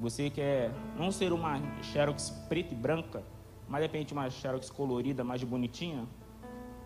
Você 0.00 0.30
quer 0.30 0.72
não 0.96 1.12
ser 1.12 1.30
uma 1.32 1.60
xerox 1.82 2.30
preta 2.48 2.72
e 2.72 2.76
branca, 2.76 3.22
mas 3.68 3.82
de 3.82 3.86
repente 3.86 4.14
uma 4.14 4.28
xerox 4.30 4.70
colorida, 4.70 5.22
mais 5.22 5.44
bonitinha? 5.44 6.06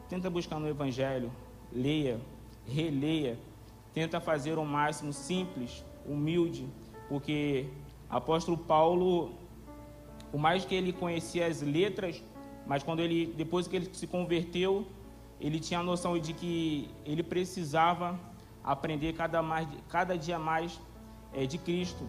Tenta 0.09 0.29
buscar 0.29 0.59
no 0.59 0.69
Evangelho, 0.69 1.31
leia, 1.73 2.21
releia, 2.67 3.39
tenta 3.95 4.21
fazer 4.21 4.59
o 4.59 4.65
máximo 4.65 5.13
simples, 5.13 5.85
humilde, 6.05 6.69
porque 7.09 7.69
apóstolo 8.09 8.59
Paulo, 8.59 9.33
por 10.33 10.41
mais 10.41 10.65
que 10.65 10.75
ele 10.75 10.93
conhecia 10.93 11.47
as 11.47 11.63
letras, 11.63 12.23
mas 12.67 12.83
quando 12.83 12.99
ele 12.99 13.27
depois 13.27 13.69
que 13.69 13.77
ele 13.77 13.89
se 13.93 14.09
converteu, 14.09 14.87
ele 15.41 15.59
tinha 15.59 15.81
a 15.81 15.83
noção 15.83 16.19
de 16.19 16.33
que 16.33 16.91
ele 17.05 17.23
precisava 17.23 18.19
aprender 18.63 19.15
cada, 19.15 19.43
mais, 19.43 19.67
cada 19.89 20.17
dia 20.17 20.39
mais 20.39 20.79
é, 21.33 21.47
de 21.47 21.57
Cristo. 21.59 22.07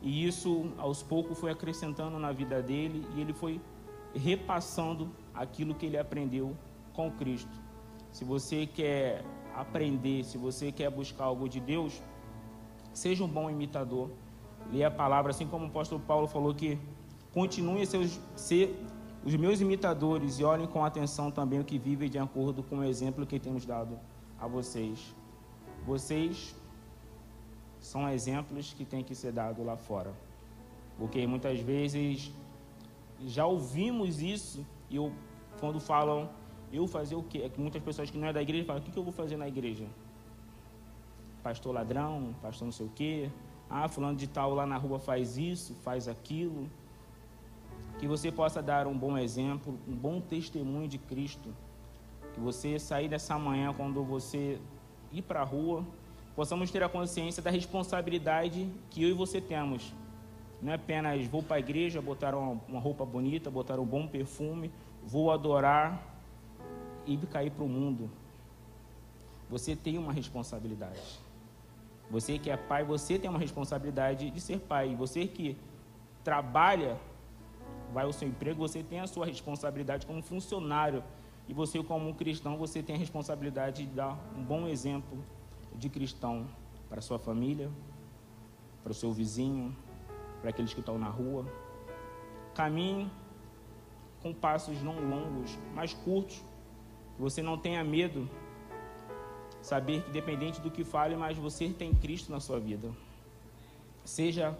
E 0.00 0.26
isso, 0.26 0.72
aos 0.78 1.02
poucos, 1.02 1.38
foi 1.38 1.50
acrescentando 1.50 2.18
na 2.18 2.32
vida 2.32 2.62
dele 2.62 3.06
e 3.16 3.20
ele 3.20 3.32
foi 3.32 3.60
repassando 4.14 5.10
aquilo 5.34 5.74
que 5.74 5.86
ele 5.86 5.98
aprendeu 5.98 6.56
com 6.92 7.10
Cristo. 7.10 7.60
Se 8.10 8.24
você 8.24 8.66
quer 8.66 9.24
aprender, 9.54 10.24
se 10.24 10.38
você 10.38 10.70
quer 10.70 10.90
buscar 10.90 11.24
algo 11.24 11.48
de 11.48 11.60
Deus, 11.60 12.00
seja 12.92 13.24
um 13.24 13.28
bom 13.28 13.50
imitador. 13.50 14.10
Leia 14.70 14.88
a 14.88 14.90
palavra, 14.90 15.30
assim 15.30 15.46
como 15.46 15.64
o 15.64 15.68
apóstolo 15.68 16.00
Paulo 16.00 16.26
falou 16.26 16.54
que 16.54 16.78
continuem 17.32 17.82
a 17.82 17.86
ser, 17.86 18.08
ser 18.36 18.86
os 19.24 19.34
meus 19.36 19.60
imitadores 19.60 20.38
e 20.38 20.44
olhem 20.44 20.66
com 20.66 20.84
atenção 20.84 21.30
também 21.30 21.60
o 21.60 21.64
que 21.64 21.78
vivem 21.78 22.10
de 22.10 22.18
acordo 22.18 22.62
com 22.62 22.78
o 22.78 22.84
exemplo 22.84 23.24
que 23.24 23.38
temos 23.38 23.64
dado 23.64 23.98
a 24.38 24.48
vocês. 24.48 25.14
Vocês 25.86 26.54
são 27.78 28.08
exemplos 28.08 28.72
que 28.72 28.84
têm 28.84 29.04
que 29.04 29.14
ser 29.14 29.32
dados 29.32 29.64
lá 29.64 29.76
fora. 29.76 30.12
Porque 30.98 31.26
muitas 31.26 31.60
vezes 31.60 32.32
já 33.26 33.46
ouvimos 33.46 34.20
isso 34.20 34.66
e 34.90 34.96
eu, 34.96 35.12
quando 35.60 35.78
falam 35.80 36.28
eu 36.72 36.86
fazer 36.86 37.14
o 37.14 37.22
quê? 37.22 37.42
É 37.44 37.48
que 37.48 37.60
muitas 37.60 37.82
pessoas 37.82 38.10
que 38.10 38.18
não 38.18 38.26
é 38.26 38.32
da 38.32 38.42
igreja 38.42 38.64
falam, 38.64 38.82
o 38.82 38.84
que, 38.84 38.96
eu 38.96 39.04
vou 39.04 39.12
fazer 39.12 39.36
na 39.36 39.46
igreja? 39.46 39.86
Pastor 41.42 41.74
ladrão, 41.74 42.34
pastor 42.40 42.66
não 42.66 42.72
sei 42.72 42.86
o 42.86 42.90
quê. 42.90 43.30
Ah, 43.68 43.88
fulano 43.88 44.16
de 44.16 44.26
tal 44.26 44.54
lá 44.54 44.66
na 44.66 44.76
rua 44.76 44.98
faz 44.98 45.36
isso, 45.38 45.74
faz 45.82 46.08
aquilo. 46.08 46.68
Que 48.02 48.08
você 48.08 48.32
possa 48.32 48.60
dar 48.60 48.88
um 48.88 48.98
bom 48.98 49.16
exemplo, 49.16 49.78
um 49.86 49.94
bom 49.94 50.20
testemunho 50.20 50.88
de 50.88 50.98
Cristo. 50.98 51.54
Que 52.34 52.40
você 52.40 52.76
sair 52.76 53.08
dessa 53.08 53.38
manhã 53.38 53.72
quando 53.72 54.02
você 54.02 54.58
ir 55.12 55.22
para 55.22 55.42
a 55.42 55.44
rua, 55.44 55.86
possamos 56.34 56.68
ter 56.68 56.82
a 56.82 56.88
consciência 56.88 57.40
da 57.40 57.48
responsabilidade 57.48 58.68
que 58.90 59.04
eu 59.04 59.08
e 59.08 59.12
você 59.12 59.40
temos. 59.40 59.94
Não 60.60 60.72
é 60.72 60.74
apenas 60.74 61.24
vou 61.28 61.44
para 61.44 61.58
a 61.58 61.60
igreja, 61.60 62.02
botar 62.02 62.34
uma, 62.34 62.80
roupa 62.80 63.04
bonita, 63.04 63.48
botar 63.52 63.78
um 63.78 63.86
bom 63.86 64.08
perfume, 64.08 64.72
vou 65.06 65.30
adorar 65.30 66.04
e 67.06 67.16
cair 67.18 67.52
para 67.52 67.62
o 67.62 67.68
mundo. 67.68 68.10
Você 69.48 69.76
tem 69.76 69.96
uma 69.96 70.12
responsabilidade. 70.12 71.20
Você 72.10 72.36
que 72.36 72.50
é 72.50 72.56
pai, 72.56 72.82
você 72.82 73.16
tem 73.16 73.30
uma 73.30 73.38
responsabilidade 73.38 74.28
de 74.28 74.40
ser 74.40 74.58
pai. 74.58 74.92
Você 74.96 75.24
que 75.28 75.56
trabalha, 76.24 76.98
vai 77.92 78.04
ao 78.04 78.12
seu 78.12 78.26
emprego, 78.26 78.58
você 78.58 78.82
tem 78.82 79.00
a 79.00 79.06
sua 79.06 79.26
responsabilidade 79.26 80.06
como 80.06 80.22
funcionário. 80.22 81.04
E 81.48 81.54
você, 81.54 81.82
como 81.82 82.14
cristão, 82.14 82.56
você 82.56 82.82
tem 82.82 82.96
a 82.96 82.98
responsabilidade 82.98 83.84
de 83.84 83.92
dar 83.92 84.18
um 84.36 84.42
bom 84.42 84.66
exemplo 84.66 85.22
de 85.74 85.88
cristão 85.88 86.46
para 86.88 87.00
sua 87.00 87.18
família, 87.18 87.70
para 88.82 88.92
o 88.92 88.94
seu 88.94 89.12
vizinho, 89.12 89.76
para 90.40 90.50
aqueles 90.50 90.72
que 90.72 90.80
estão 90.80 90.98
na 90.98 91.08
rua. 91.08 91.46
Caminhe 92.54 93.10
com 94.22 94.32
passos 94.32 94.80
não 94.82 95.00
longos, 95.00 95.58
mas 95.74 95.92
curtos. 95.92 96.42
Você 97.18 97.42
não 97.42 97.58
tenha 97.58 97.82
medo. 97.84 98.28
Saber 99.60 100.02
que, 100.02 100.10
dependente 100.10 100.60
do 100.60 100.70
que 100.70 100.84
fale, 100.84 101.16
mas 101.16 101.36
você 101.36 101.68
tem 101.68 101.94
Cristo 101.94 102.32
na 102.32 102.40
sua 102.40 102.58
vida. 102.58 102.90
Seja 104.04 104.56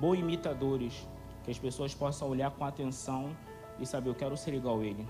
bons 0.00 0.16
imitadores, 0.16 1.06
que 1.46 1.52
as 1.52 1.58
pessoas 1.58 1.94
possam 1.94 2.28
olhar 2.28 2.50
com 2.50 2.64
atenção 2.64 3.34
e 3.78 3.86
saber: 3.86 4.10
eu 4.10 4.14
quero 4.14 4.36
ser 4.36 4.52
igual 4.52 4.80
a 4.80 4.84
ele, 4.84 5.08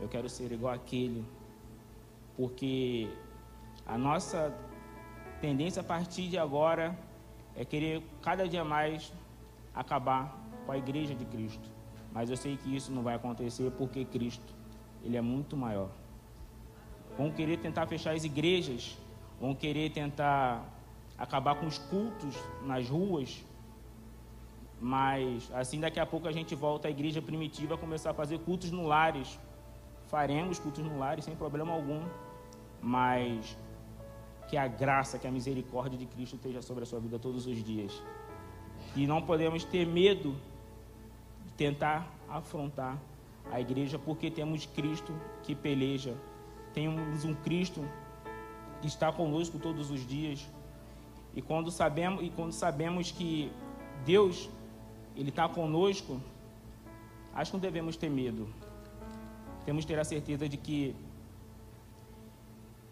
eu 0.00 0.08
quero 0.08 0.28
ser 0.28 0.50
igual 0.50 0.72
àquele. 0.72 1.24
Porque 2.36 3.08
a 3.86 3.98
nossa 3.98 4.52
tendência 5.42 5.82
a 5.82 5.84
partir 5.84 6.28
de 6.28 6.38
agora 6.38 6.98
é 7.54 7.64
querer 7.64 8.02
cada 8.22 8.48
dia 8.48 8.64
mais 8.64 9.12
acabar 9.74 10.34
com 10.64 10.72
a 10.72 10.78
igreja 10.78 11.14
de 11.14 11.26
Cristo. 11.26 11.68
Mas 12.12 12.30
eu 12.30 12.36
sei 12.36 12.56
que 12.56 12.74
isso 12.74 12.90
não 12.90 13.02
vai 13.02 13.14
acontecer 13.14 13.70
porque 13.72 14.06
Cristo, 14.06 14.54
ele 15.04 15.18
é 15.18 15.20
muito 15.20 15.54
maior. 15.54 15.90
Vão 17.18 17.30
querer 17.30 17.58
tentar 17.58 17.86
fechar 17.86 18.14
as 18.14 18.24
igrejas, 18.24 18.96
vão 19.38 19.54
querer 19.54 19.90
tentar 19.90 20.64
acabar 21.18 21.56
com 21.56 21.66
os 21.66 21.76
cultos 21.76 22.34
nas 22.64 22.88
ruas, 22.88 23.44
mas 24.80 25.50
assim 25.52 25.80
daqui 25.80 25.98
a 25.98 26.06
pouco 26.06 26.28
a 26.28 26.32
gente 26.32 26.54
volta 26.54 26.88
à 26.88 26.90
igreja 26.90 27.20
primitiva 27.20 27.74
a 27.74 27.78
começar 27.78 28.10
a 28.10 28.14
fazer 28.14 28.38
cultos 28.40 28.70
no 28.70 28.86
lares. 28.86 29.38
Faremos 30.06 30.58
cultos 30.58 30.84
no 30.84 30.98
lares 30.98 31.24
sem 31.24 31.34
problema 31.34 31.72
algum, 31.72 32.02
mas 32.80 33.56
que 34.48 34.56
a 34.56 34.66
graça, 34.66 35.18
que 35.18 35.26
a 35.26 35.30
misericórdia 35.30 35.98
de 35.98 36.06
Cristo 36.06 36.36
esteja 36.36 36.62
sobre 36.62 36.84
a 36.84 36.86
sua 36.86 37.00
vida 37.00 37.18
todos 37.18 37.46
os 37.46 37.62
dias. 37.62 38.02
E 38.96 39.06
não 39.06 39.20
podemos 39.20 39.64
ter 39.64 39.86
medo 39.86 40.34
de 41.44 41.52
tentar 41.52 42.10
afrontar 42.28 42.96
a 43.52 43.60
igreja, 43.60 43.98
porque 43.98 44.30
temos 44.30 44.64
Cristo 44.66 45.12
que 45.42 45.54
peleja, 45.54 46.14
temos 46.72 47.24
um 47.24 47.34
Cristo 47.34 47.84
que 48.80 48.86
está 48.86 49.12
conosco 49.12 49.58
todos 49.58 49.90
os 49.90 50.06
dias. 50.06 50.48
E 51.34 51.42
quando 51.42 51.70
sabemos, 51.70 52.24
e 52.24 52.30
quando 52.30 52.52
sabemos 52.52 53.10
que 53.10 53.52
Deus 54.04 54.48
ele 55.18 55.30
está 55.30 55.48
conosco, 55.48 56.20
acho 57.34 57.50
que 57.50 57.56
não 57.56 57.60
devemos 57.60 57.96
ter 57.96 58.08
medo. 58.08 58.48
Temos 59.64 59.84
que 59.84 59.92
ter 59.92 59.98
a 59.98 60.04
certeza 60.04 60.48
de 60.48 60.56
que 60.56 60.94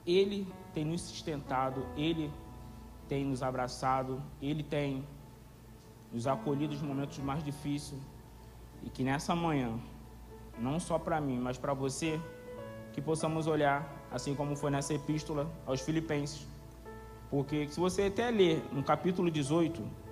Ele 0.04 0.46
tem 0.74 0.84
nos 0.84 1.02
sustentado, 1.02 1.86
Ele 1.96 2.28
tem 3.08 3.24
nos 3.24 3.44
abraçado, 3.44 4.20
Ele 4.42 4.64
tem 4.64 5.04
nos 6.12 6.26
acolhido 6.26 6.74
nos 6.74 6.82
momentos 6.82 7.16
mais 7.18 7.44
difíceis. 7.44 8.00
E 8.82 8.90
que 8.90 9.04
nessa 9.04 9.34
manhã, 9.36 9.78
não 10.58 10.80
só 10.80 10.98
para 10.98 11.20
mim, 11.20 11.38
mas 11.38 11.56
para 11.56 11.74
você, 11.74 12.20
que 12.92 13.00
possamos 13.00 13.46
olhar, 13.46 13.88
assim 14.10 14.34
como 14.34 14.56
foi 14.56 14.72
nessa 14.72 14.92
epístola 14.94 15.48
aos 15.64 15.80
Filipenses. 15.80 16.44
Porque 17.30 17.68
se 17.68 17.78
você 17.78 18.02
até 18.02 18.30
ler 18.32 18.64
no 18.72 18.82
capítulo 18.82 19.30
18, 19.30 20.05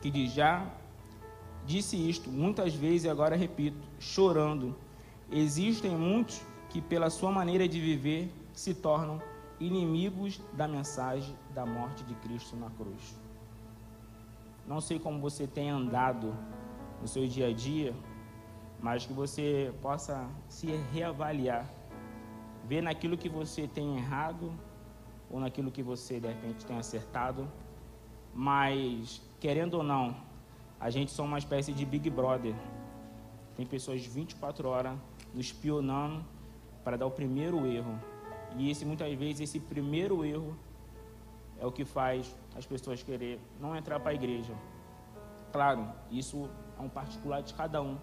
que 0.00 0.10
diz: 0.10 0.32
Já 0.32 0.66
disse 1.66 1.96
isto 1.96 2.30
muitas 2.30 2.74
vezes 2.74 3.04
e 3.04 3.08
agora 3.08 3.36
repito, 3.36 3.86
chorando. 3.98 4.74
Existem 5.30 5.90
muitos 5.90 6.40
que, 6.70 6.80
pela 6.80 7.10
sua 7.10 7.30
maneira 7.30 7.68
de 7.68 7.80
viver, 7.80 8.32
se 8.52 8.74
tornam 8.74 9.20
inimigos 9.60 10.40
da 10.52 10.66
mensagem 10.66 11.36
da 11.54 11.66
morte 11.66 12.04
de 12.04 12.14
Cristo 12.14 12.56
na 12.56 12.70
cruz. 12.70 13.16
Não 14.66 14.80
sei 14.80 14.98
como 14.98 15.20
você 15.20 15.46
tem 15.46 15.70
andado 15.70 16.34
no 17.00 17.08
seu 17.08 17.26
dia 17.26 17.48
a 17.48 17.52
dia, 17.52 17.94
mas 18.80 19.04
que 19.04 19.12
você 19.12 19.72
possa 19.82 20.28
se 20.48 20.66
reavaliar, 20.92 21.68
ver 22.64 22.82
naquilo 22.82 23.16
que 23.16 23.28
você 23.28 23.66
tem 23.66 23.96
errado 23.96 24.52
ou 25.30 25.40
naquilo 25.40 25.70
que 25.70 25.82
você 25.82 26.20
de 26.20 26.28
repente 26.28 26.64
tem 26.64 26.76
acertado, 26.78 27.50
mas 28.34 29.20
querendo 29.40 29.74
ou 29.74 29.82
não, 29.82 30.16
a 30.80 30.90
gente 30.90 31.10
só 31.10 31.24
uma 31.24 31.38
espécie 31.38 31.72
de 31.72 31.84
Big 31.84 32.08
Brother. 32.10 32.54
Tem 33.56 33.66
pessoas 33.66 34.04
24 34.04 34.68
horas 34.68 34.96
nos 35.34 35.46
espionando 35.46 36.24
para 36.84 36.96
dar 36.96 37.06
o 37.06 37.10
primeiro 37.10 37.66
erro. 37.66 37.98
E 38.56 38.70
esse 38.70 38.84
muitas 38.84 39.12
vezes 39.14 39.40
esse 39.40 39.60
primeiro 39.60 40.24
erro 40.24 40.56
é 41.60 41.66
o 41.66 41.72
que 41.72 41.84
faz 41.84 42.34
as 42.56 42.64
pessoas 42.64 43.02
querer 43.02 43.40
não 43.60 43.76
entrar 43.76 43.98
para 44.00 44.12
a 44.12 44.14
igreja. 44.14 44.54
Claro, 45.52 45.88
isso 46.10 46.48
é 46.78 46.82
um 46.82 46.88
particular 46.88 47.42
de 47.42 47.52
cada 47.54 47.82
um, 47.82 47.98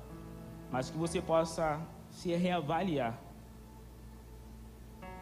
mas 0.71 0.89
que 0.89 0.97
você 0.97 1.21
possa 1.21 1.79
se 2.09 2.33
reavaliar. 2.35 3.17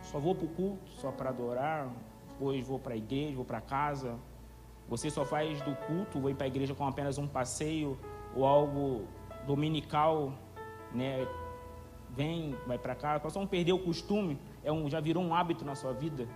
Só 0.01 0.19
vou 0.19 0.35
para 0.35 0.45
o 0.45 0.49
culto, 0.49 0.89
só 0.91 1.11
para 1.11 1.29
adorar, 1.29 1.89
depois 2.29 2.65
vou 2.65 2.79
para 2.79 2.93
a 2.93 2.97
igreja, 2.97 3.35
vou 3.35 3.45
para 3.45 3.61
casa. 3.61 4.17
Você 4.89 5.09
só 5.09 5.23
faz 5.23 5.61
do 5.61 5.75
culto, 5.87 6.29
ir 6.29 6.35
para 6.35 6.45
a 6.45 6.47
igreja 6.47 6.75
com 6.75 6.85
apenas 6.85 7.17
um 7.17 7.27
passeio 7.27 7.97
ou 8.35 8.45
algo 8.45 9.07
dominical, 9.47 10.33
né? 10.93 11.27
Vem, 12.09 12.55
vai 12.67 12.77
para 12.77 12.93
cá, 12.93 13.19
só 13.29 13.39
não 13.39 13.47
perder 13.47 13.73
o 13.73 13.79
costume 13.79 14.39
é 14.63 14.71
um, 14.71 14.89
já 14.89 14.99
virou 14.99 15.23
um 15.23 15.33
hábito 15.33 15.65
na 15.65 15.75
sua 15.75 15.93
vida, 15.93 16.27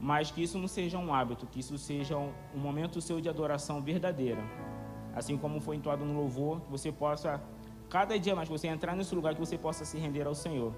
mas 0.00 0.30
que 0.30 0.42
isso 0.42 0.58
não 0.58 0.68
seja 0.68 0.96
um 0.98 1.12
hábito, 1.12 1.46
que 1.46 1.60
isso 1.60 1.76
seja 1.76 2.16
um, 2.16 2.32
um 2.54 2.58
momento 2.58 3.00
seu 3.00 3.20
de 3.20 3.28
adoração 3.28 3.82
verdadeira. 3.82 4.42
Assim 5.14 5.36
como 5.36 5.60
foi 5.60 5.76
entoado 5.76 6.04
no 6.04 6.14
louvor, 6.14 6.60
que 6.60 6.70
você 6.70 6.92
possa, 6.92 7.42
cada 7.88 8.18
dia 8.18 8.34
mais, 8.34 8.48
você 8.48 8.68
entrar 8.68 8.94
nesse 8.94 9.14
lugar, 9.14 9.34
que 9.34 9.40
você 9.40 9.58
possa 9.58 9.84
se 9.84 9.98
render 9.98 10.26
ao 10.26 10.34
Senhor. 10.34 10.72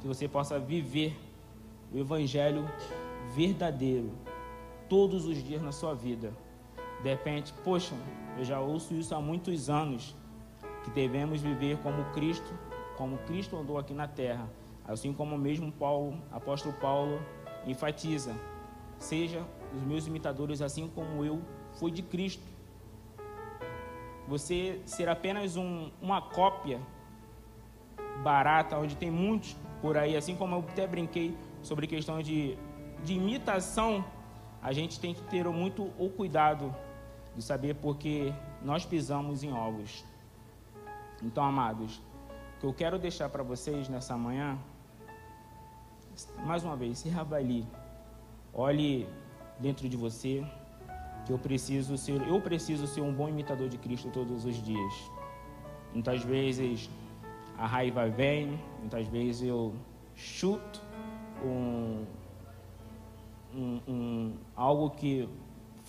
Que 0.00 0.06
você 0.06 0.28
possa 0.28 0.58
viver 0.58 1.18
o 1.92 1.98
Evangelho 1.98 2.68
verdadeiro 3.34 4.12
todos 4.88 5.26
os 5.26 5.42
dias 5.42 5.62
na 5.62 5.72
sua 5.72 5.94
vida. 5.94 6.32
De 7.02 7.10
repente, 7.10 7.52
poxa, 7.64 7.94
eu 8.36 8.44
já 8.44 8.60
ouço 8.60 8.94
isso 8.94 9.14
há 9.14 9.20
muitos 9.20 9.70
anos, 9.70 10.16
que 10.84 10.90
devemos 10.90 11.40
viver 11.40 11.78
como 11.78 12.04
Cristo, 12.12 12.52
como 12.96 13.18
Cristo 13.18 13.56
andou 13.56 13.78
aqui 13.78 13.94
na 13.94 14.08
terra 14.08 14.48
Assim 14.88 15.12
como 15.12 15.36
mesmo 15.36 15.70
Paulo, 15.70 16.16
apóstolo 16.32 16.74
Paulo 16.80 17.20
enfatiza, 17.66 18.34
seja 18.98 19.44
os 19.76 19.82
meus 19.82 20.06
imitadores 20.06 20.62
assim 20.62 20.88
como 20.88 21.22
eu 21.22 21.42
fui 21.74 21.90
de 21.90 22.02
Cristo. 22.02 22.42
Você 24.26 24.80
ser 24.86 25.10
apenas 25.10 25.56
um, 25.58 25.90
uma 26.00 26.22
cópia 26.22 26.80
barata, 28.22 28.78
onde 28.78 28.96
tem 28.96 29.10
muitos 29.10 29.54
por 29.82 29.98
aí, 29.98 30.16
assim 30.16 30.34
como 30.34 30.54
eu 30.54 30.60
até 30.60 30.86
brinquei 30.86 31.36
sobre 31.60 31.86
questão 31.86 32.22
de, 32.22 32.56
de 33.04 33.12
imitação, 33.12 34.02
a 34.62 34.72
gente 34.72 34.98
tem 34.98 35.14
que 35.14 35.22
ter 35.22 35.44
muito 35.48 35.90
o 35.98 36.08
cuidado 36.08 36.74
de 37.36 37.42
saber 37.42 37.74
porque 37.76 38.32
nós 38.62 38.84
pisamos 38.84 39.42
em 39.42 39.52
ovos. 39.52 40.04
Então, 41.22 41.44
amados, 41.44 42.00
o 42.56 42.60
que 42.60 42.66
eu 42.66 42.74
quero 42.74 42.98
deixar 42.98 43.28
para 43.28 43.42
vocês 43.42 43.88
nessa 43.88 44.16
manhã 44.16 44.58
mais 46.44 46.64
uma 46.64 46.76
vez, 46.76 46.98
se 46.98 47.08
reavalie. 47.08 47.66
Olhe 48.52 49.08
dentro 49.58 49.88
de 49.88 49.96
você 49.96 50.44
que 51.26 51.32
eu 51.32 51.38
preciso 51.38 51.96
ser, 51.96 52.20
eu 52.26 52.40
preciso 52.40 52.86
ser 52.86 53.02
um 53.02 53.12
bom 53.12 53.28
imitador 53.28 53.68
de 53.68 53.76
Cristo 53.78 54.10
todos 54.10 54.44
os 54.44 54.62
dias. 54.62 55.10
Muitas 55.92 56.22
vezes 56.22 56.88
a 57.56 57.66
raiva 57.66 58.08
vem, 58.08 58.58
muitas 58.80 59.06
vezes 59.08 59.42
eu 59.42 59.74
chuto 60.14 60.80
um, 61.44 62.04
um, 63.54 63.80
um 63.88 64.34
algo 64.54 64.90
que 64.90 65.28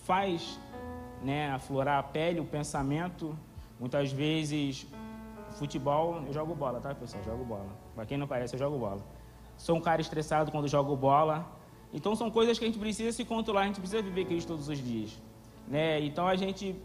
faz 0.05 0.59
né, 1.21 1.51
aflorar 1.51 1.99
a 1.99 2.03
pele, 2.03 2.39
o 2.39 2.45
pensamento. 2.45 3.37
Muitas 3.79 4.11
vezes, 4.11 4.87
futebol, 5.51 6.21
eu 6.27 6.33
jogo 6.33 6.53
bola, 6.55 6.79
tá, 6.79 6.93
pessoal? 6.93 7.23
Jogo 7.23 7.43
bola. 7.45 7.69
Para 7.95 8.05
quem 8.05 8.17
não 8.17 8.27
parece, 8.27 8.55
eu 8.55 8.59
jogo 8.59 8.77
bola. 8.77 9.01
Sou 9.57 9.75
um 9.75 9.81
cara 9.81 10.01
estressado 10.01 10.51
quando 10.51 10.67
jogo 10.67 10.95
bola. 10.95 11.45
Então, 11.93 12.15
são 12.15 12.29
coisas 12.29 12.57
que 12.57 12.65
a 12.65 12.67
gente 12.67 12.79
precisa 12.79 13.11
se 13.11 13.25
controlar, 13.25 13.61
a 13.61 13.65
gente 13.65 13.79
precisa 13.79 14.01
viver 14.01 14.25
Cristo 14.25 14.49
todos 14.49 14.69
os 14.69 14.77
dias. 14.77 15.19
Né? 15.67 15.99
Então, 16.01 16.27
a 16.27 16.35
gente 16.35 16.75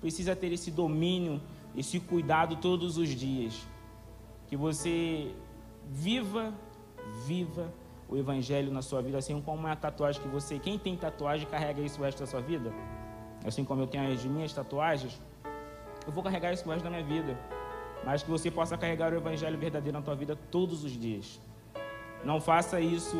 precisa 0.00 0.34
ter 0.34 0.52
esse 0.52 0.70
domínio, 0.70 1.40
esse 1.76 2.00
cuidado 2.00 2.56
todos 2.56 2.98
os 2.98 3.08
dias. 3.08 3.66
Que 4.48 4.56
você 4.56 5.34
viva, 5.88 6.52
viva 7.26 7.72
o 8.08 8.16
evangelho 8.16 8.72
na 8.72 8.82
sua 8.82 9.02
vida, 9.02 9.18
assim 9.18 9.40
como 9.40 9.66
é 9.66 9.72
a 9.72 9.76
tatuagem 9.76 10.22
que 10.22 10.28
você, 10.28 10.58
quem 10.58 10.78
tem 10.78 10.96
tatuagem, 10.96 11.46
carrega 11.46 11.80
isso 11.80 12.00
o 12.00 12.04
resto 12.04 12.20
da 12.20 12.26
sua 12.26 12.40
vida. 12.40 12.72
Assim 13.44 13.64
como 13.64 13.82
eu 13.82 13.86
tenho 13.86 14.12
as 14.12 14.24
minhas 14.24 14.52
tatuagens, 14.52 15.20
eu 16.06 16.12
vou 16.12 16.22
carregar 16.22 16.52
isso 16.52 16.66
o 16.68 16.72
resto 16.72 16.84
da 16.84 16.90
minha 16.90 17.04
vida. 17.04 17.38
Mas 18.04 18.22
que 18.22 18.30
você 18.30 18.50
possa 18.50 18.76
carregar 18.78 19.12
o 19.12 19.16
evangelho 19.16 19.58
verdadeiro 19.58 19.98
na 19.98 20.04
tua 20.04 20.14
vida 20.14 20.36
todos 20.50 20.84
os 20.84 20.92
dias. 20.92 21.40
Não 22.24 22.40
faça 22.40 22.80
isso 22.80 23.16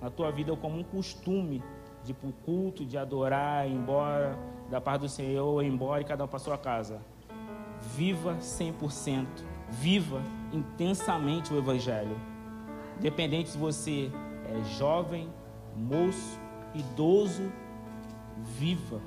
na 0.00 0.10
tua 0.10 0.30
vida 0.30 0.54
como 0.56 0.78
um 0.78 0.84
costume 0.84 1.62
de 2.04 2.12
ir 2.12 2.14
para 2.14 2.28
o 2.28 2.32
culto, 2.32 2.84
de 2.84 2.96
adorar, 2.96 3.68
ir 3.68 3.72
embora 3.72 4.38
da 4.70 4.80
paz 4.80 5.00
do 5.00 5.08
Senhor, 5.08 5.62
ir 5.62 5.68
embora 5.68 6.00
e 6.00 6.04
cada 6.04 6.24
um 6.24 6.28
para 6.28 6.38
sua 6.38 6.56
casa. 6.56 7.00
Viva 7.80 8.36
100%, 8.36 9.26
viva 9.70 10.22
intensamente 10.52 11.52
o 11.52 11.58
Evangelho. 11.58 12.16
Independente 12.98 13.50
se 13.50 13.58
você 13.58 14.10
é 14.48 14.64
jovem, 14.76 15.28
moço, 15.76 16.38
idoso, 16.74 17.50
viva. 18.58 19.00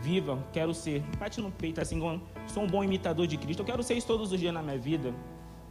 Viva, 0.00 0.44
quero 0.52 0.74
ser. 0.74 1.02
Bate 1.18 1.40
no 1.40 1.52
peito 1.52 1.80
assim, 1.80 2.00
sou 2.48 2.64
um 2.64 2.66
bom 2.66 2.82
imitador 2.82 3.26
de 3.26 3.36
Cristo. 3.36 3.60
Eu 3.60 3.66
quero 3.66 3.82
ser 3.82 3.94
isso 3.94 4.06
todos 4.06 4.32
os 4.32 4.40
dias 4.40 4.52
na 4.52 4.62
minha 4.62 4.78
vida. 4.78 5.14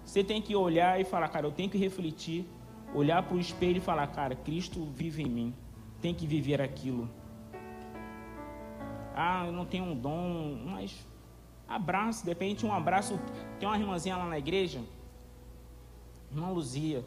Você 0.06 0.24
tem 0.24 0.42
que 0.42 0.56
olhar 0.56 1.00
e 1.00 1.04
falar, 1.04 1.28
cara, 1.28 1.46
eu 1.46 1.52
tenho 1.52 1.70
que 1.70 1.78
refletir, 1.78 2.48
olhar 2.94 3.22
para 3.24 3.36
o 3.36 3.40
espelho 3.40 3.78
e 3.78 3.82
falar, 3.82 4.08
cara, 4.08 4.36
Cristo 4.36 4.86
vive 4.86 5.24
em 5.24 5.30
mim. 5.30 5.54
Tem 6.02 6.14
que 6.14 6.26
viver 6.26 6.62
aquilo. 6.62 7.10
Ah, 9.14 9.44
eu 9.46 9.52
não 9.52 9.66
tenho 9.66 9.84
um 9.84 9.96
dom, 9.96 10.58
mas 10.66 11.06
abraço, 11.68 12.26
de 12.26 12.66
um 12.66 12.74
abraço. 12.74 13.20
Tem 13.60 13.68
uma 13.68 13.78
irmãzinha 13.78 14.16
lá 14.16 14.26
na 14.26 14.40
igreja, 14.40 14.80
irmã 16.32 16.50
Luzia. 16.50 17.04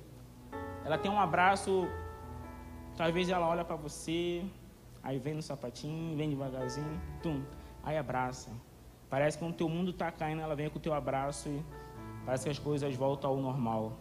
Ela 0.84 0.98
tem 0.98 1.10
um 1.10 1.18
abraço, 1.18 1.88
talvez 2.96 3.28
ela 3.30 3.48
olha 3.48 3.64
para 3.64 3.76
você, 3.76 4.44
aí 5.02 5.18
vem 5.18 5.34
no 5.34 5.42
sapatinho, 5.42 6.16
vem 6.16 6.28
devagarzinho, 6.28 7.00
tum, 7.22 7.42
aí 7.82 7.96
abraça. 7.96 8.50
Parece 9.08 9.38
que 9.38 9.44
quando 9.44 9.54
o 9.54 9.56
teu 9.56 9.68
mundo 9.68 9.90
está 9.90 10.12
caindo, 10.12 10.42
ela 10.42 10.54
vem 10.54 10.68
com 10.68 10.78
o 10.78 10.80
teu 10.80 10.92
abraço 10.92 11.48
e 11.48 11.64
parece 12.26 12.44
que 12.44 12.50
as 12.50 12.58
coisas 12.58 12.94
voltam 12.94 13.30
ao 13.30 13.37
normal. 13.38 13.98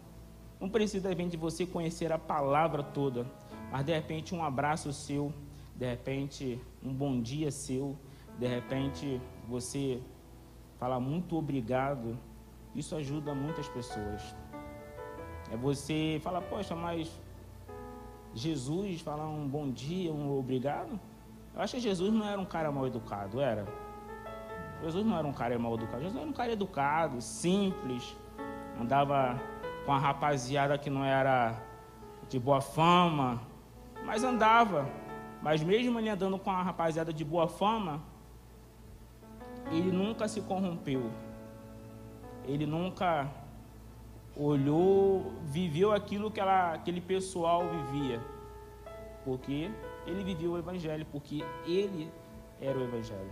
Não 0.60 0.70
precisa 0.70 1.04
de 1.04 1.10
repente 1.10 1.38
você 1.38 1.66
conhecer 1.66 2.12
a 2.12 2.20
palavra 2.20 2.84
toda, 2.84 3.26
mas 3.72 3.86
de 3.86 3.94
repente 3.94 4.36
um 4.36 4.44
abraço 4.44 4.92
seu, 4.92 5.34
de 5.76 5.90
repente 5.90 6.60
um 6.82 6.94
bom 6.94 7.22
dia 7.22 7.50
seu, 7.50 7.98
de 8.38 8.48
repente 8.48 9.22
você 9.48 10.02
falar 10.78 11.00
muito 11.00 11.38
obrigado, 11.38 12.18
isso 12.76 12.96
ajuda 12.96 13.34
muitas 13.34 13.68
pessoas. 13.70 14.36
É 15.52 15.58
você 15.58 16.20
falar, 16.24 16.42
poxa, 16.42 16.76
mas 16.76 17.12
Jesus 18.34 19.02
falar 19.02 19.28
um 19.28 19.48
bom 19.48 19.70
dia, 19.70 20.12
um 20.12 20.38
obrigado? 20.38 21.00
Eu 21.54 21.62
acho 21.62 21.76
que 21.76 21.82
Jesus 21.82 22.12
não 22.12 22.28
era 22.28 22.40
um 22.40 22.46
cara 22.46 22.72
mal 22.72 22.88
educado, 22.88 23.40
era? 23.40 23.66
Jesus 24.82 25.06
não 25.06 25.18
era 25.18 25.28
um 25.28 25.32
cara 25.34 25.58
mal 25.58 25.76
educado, 25.76 26.02
Jesus 26.02 26.20
era 26.20 26.30
um 26.30 26.34
cara 26.34 26.52
educado, 26.52 27.22
simples, 27.22 28.16
andava 28.80 29.40
com 29.86 29.94
a 29.94 30.00
rapaziada 30.00 30.78
que 30.78 30.90
não 30.90 31.06
era 31.06 31.56
de 32.28 32.40
boa 32.40 32.60
fama, 32.60 33.42
mas 34.06 34.24
andava. 34.24 34.90
Mas 35.42 35.62
mesmo 35.62 36.00
ele 36.00 36.10
andando 36.10 36.40
com 36.40 36.50
a 36.50 36.62
rapaziada 36.64 37.14
de 37.14 37.24
boa 37.24 37.48
fama, 37.48 38.02
ele 39.72 39.92
nunca 39.92 40.28
se 40.28 40.42
corrompeu. 40.42 41.12
Ele 42.46 42.66
nunca 42.66 43.30
olhou, 44.36 45.34
viveu 45.44 45.92
aquilo 45.92 46.32
que 46.32 46.40
ela, 46.40 46.74
aquele 46.74 47.02
pessoal 47.02 47.64
vivia. 47.68 48.22
Porque 49.24 49.72
ele 50.06 50.24
viveu 50.24 50.52
o 50.52 50.58
Evangelho, 50.58 51.06
porque 51.12 51.44
ele 51.66 52.12
era 52.62 52.78
o 52.78 52.84
Evangelho. 52.84 53.32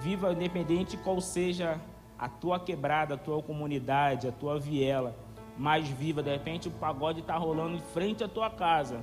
Viva 0.00 0.32
independente 0.32 0.96
qual 0.96 1.20
seja 1.20 1.80
a 2.18 2.28
tua 2.28 2.58
quebrada, 2.58 3.14
a 3.14 3.18
tua 3.18 3.42
comunidade, 3.42 4.28
a 4.28 4.32
tua 4.32 4.58
viela. 4.58 5.14
Mais 5.58 5.88
viva, 5.88 6.22
de 6.22 6.30
repente 6.30 6.68
o 6.68 6.70
pagode 6.70 7.20
está 7.20 7.36
rolando 7.36 7.76
em 7.76 7.80
frente 7.80 8.22
à 8.22 8.28
tua 8.28 8.50
casa. 8.50 9.02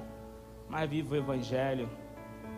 Mas 0.70 0.90
viva 0.90 1.16
o 1.16 1.18
Evangelho. 1.18 1.90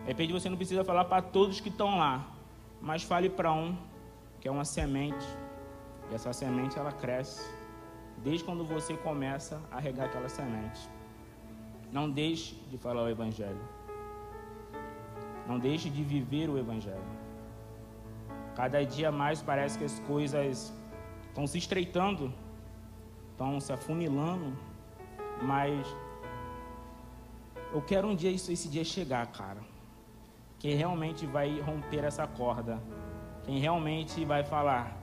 De 0.02 0.08
repente 0.08 0.32
você 0.32 0.48
não 0.48 0.56
precisa 0.56 0.84
falar 0.84 1.04
para 1.06 1.22
todos 1.22 1.60
que 1.60 1.68
estão 1.68 1.98
lá 1.98 2.36
mas 2.80 3.02
fale 3.02 3.28
para 3.28 3.52
um 3.52 3.76
que 4.40 4.48
é 4.48 4.50
uma 4.50 4.64
semente. 4.64 5.26
E 6.10 6.14
essa 6.14 6.32
semente 6.32 6.78
ela 6.78 6.92
cresce 6.92 7.50
desde 8.22 8.44
quando 8.44 8.64
você 8.64 8.96
começa 8.96 9.60
a 9.70 9.78
regar 9.78 10.06
aquela 10.06 10.28
semente. 10.28 10.88
Não 11.92 12.10
deixe 12.10 12.54
de 12.70 12.76
falar 12.76 13.02
o 13.04 13.08
evangelho. 13.08 13.60
Não 15.46 15.58
deixe 15.58 15.88
de 15.88 16.02
viver 16.02 16.48
o 16.48 16.58
evangelho. 16.58 17.16
Cada 18.54 18.84
dia 18.84 19.12
mais 19.12 19.42
parece 19.42 19.78
que 19.78 19.84
as 19.84 19.98
coisas 20.00 20.72
estão 21.28 21.46
se 21.46 21.58
estreitando, 21.58 22.32
estão 23.32 23.60
se 23.60 23.72
afunilando, 23.72 24.56
mas 25.42 25.86
eu 27.72 27.82
quero 27.82 28.08
um 28.08 28.16
dia 28.16 28.30
isso, 28.30 28.50
esse 28.50 28.68
dia 28.68 28.82
chegar, 28.82 29.26
cara 29.26 29.60
quem 30.58 30.74
realmente 30.74 31.26
vai 31.26 31.60
romper 31.60 32.04
essa 32.04 32.26
corda, 32.26 32.82
quem 33.44 33.58
realmente 33.58 34.24
vai 34.24 34.42
falar, 34.42 34.96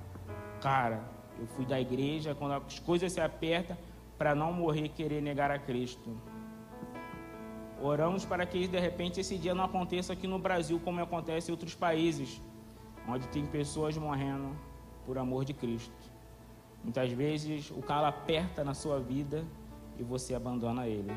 cara, 0.61 1.01
eu 1.39 1.47
fui 1.47 1.65
da 1.65 1.79
igreja 1.79 2.35
quando 2.35 2.53
as 2.53 2.79
coisas 2.79 3.11
se 3.11 3.21
apertam 3.21 3.77
para 4.17 4.35
não 4.35 4.53
morrer 4.53 4.89
querer 4.89 5.21
negar 5.21 5.51
a 5.51 5.59
Cristo. 5.59 6.15
Oramos 7.81 8.23
para 8.23 8.45
que 8.45 8.67
de 8.67 8.79
repente 8.79 9.19
esse 9.19 9.37
dia 9.37 9.53
não 9.53 9.65
aconteça 9.65 10.13
aqui 10.13 10.27
no 10.27 10.39
Brasil 10.39 10.79
como 10.83 11.01
acontece 11.01 11.49
em 11.49 11.53
outros 11.53 11.75
países, 11.75 12.41
onde 13.07 13.27
tem 13.27 13.45
pessoas 13.45 13.97
morrendo 13.97 14.55
por 15.05 15.17
amor 15.17 15.43
de 15.43 15.53
Cristo. 15.53 15.93
Muitas 16.83 17.11
vezes 17.11 17.71
o 17.71 17.81
calo 17.81 18.05
aperta 18.05 18.63
na 18.63 18.73
sua 18.73 18.99
vida 18.99 19.43
e 19.97 20.03
você 20.03 20.33
abandona 20.33 20.87
ele. 20.87 21.11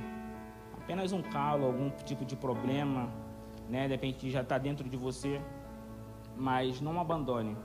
Apenas 0.76 1.12
um 1.12 1.22
calo, 1.22 1.66
algum 1.66 1.90
tipo 1.90 2.24
de 2.24 2.36
problema, 2.36 3.08
né? 3.68 3.86
De 3.86 3.94
repente 3.94 4.30
já 4.30 4.42
está 4.42 4.58
dentro 4.58 4.88
de 4.88 4.96
você, 4.96 5.40
mas 6.36 6.80
não 6.80 7.00
abandone. 7.00 7.56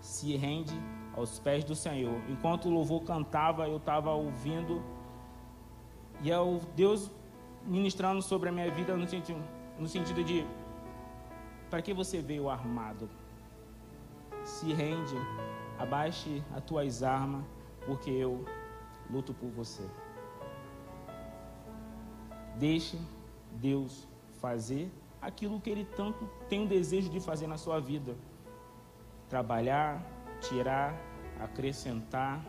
Se 0.00 0.36
rende 0.36 0.74
aos 1.16 1.38
pés 1.38 1.64
do 1.64 1.74
Senhor. 1.74 2.20
Enquanto 2.28 2.66
o 2.66 2.70
louvor 2.70 3.02
cantava, 3.02 3.66
eu 3.68 3.76
estava 3.76 4.12
ouvindo 4.12 4.82
e 6.22 6.30
é 6.30 6.38
o 6.38 6.60
Deus 6.76 7.10
ministrando 7.64 8.22
sobre 8.22 8.48
a 8.48 8.52
minha 8.52 8.70
vida 8.70 8.96
no 8.96 9.06
sentido, 9.08 9.42
no 9.78 9.88
sentido 9.88 10.22
de 10.24 10.46
para 11.70 11.80
que 11.80 11.94
você 11.94 12.20
veio 12.20 12.50
armado? 12.50 13.08
Se 14.44 14.72
rende, 14.72 15.16
abaixe 15.78 16.42
as 16.54 16.62
tuas 16.64 17.02
armas, 17.02 17.44
porque 17.86 18.10
eu 18.10 18.44
luto 19.10 19.32
por 19.32 19.48
você. 19.50 19.82
Deixe 22.58 22.98
Deus 23.52 24.06
fazer 24.40 24.90
aquilo 25.22 25.60
que 25.60 25.70
ele 25.70 25.84
tanto 25.96 26.28
tem 26.48 26.64
o 26.64 26.68
desejo 26.68 27.08
de 27.08 27.20
fazer 27.20 27.46
na 27.46 27.56
sua 27.56 27.80
vida: 27.80 28.14
trabalhar, 29.30 30.04
tirar, 30.48 30.94
acrescentar. 31.40 32.44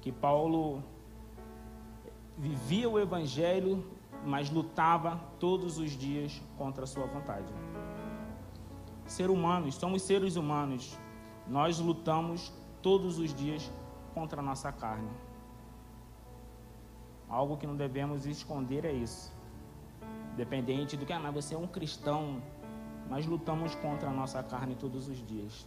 Que 0.00 0.12
Paulo 0.12 0.82
vivia 2.36 2.88
o 2.88 2.98
evangelho, 2.98 3.84
mas 4.24 4.50
lutava 4.50 5.20
todos 5.38 5.78
os 5.78 5.92
dias 5.92 6.42
contra 6.58 6.84
a 6.84 6.86
sua 6.86 7.06
vontade. 7.06 7.52
Ser 9.06 9.30
humanos, 9.30 9.74
somos 9.76 10.02
seres 10.02 10.36
humanos. 10.36 10.98
Nós 11.46 11.78
lutamos 11.78 12.52
todos 12.82 13.18
os 13.18 13.34
dias 13.34 13.70
contra 14.14 14.40
a 14.40 14.44
nossa 14.44 14.70
carne. 14.72 15.10
Algo 17.28 17.56
que 17.56 17.66
não 17.66 17.76
devemos 17.76 18.26
esconder 18.26 18.84
é 18.84 18.92
isso. 18.92 19.32
Dependente 20.36 20.96
do 20.96 21.06
que, 21.06 21.12
ah, 21.12 21.20
mas 21.20 21.34
você 21.34 21.54
é 21.54 21.58
um 21.58 21.66
cristão. 21.66 22.42
Nós 23.08 23.26
lutamos 23.26 23.74
contra 23.76 24.08
a 24.08 24.12
nossa 24.12 24.42
carne 24.42 24.74
todos 24.74 25.08
os 25.08 25.24
dias. 25.26 25.66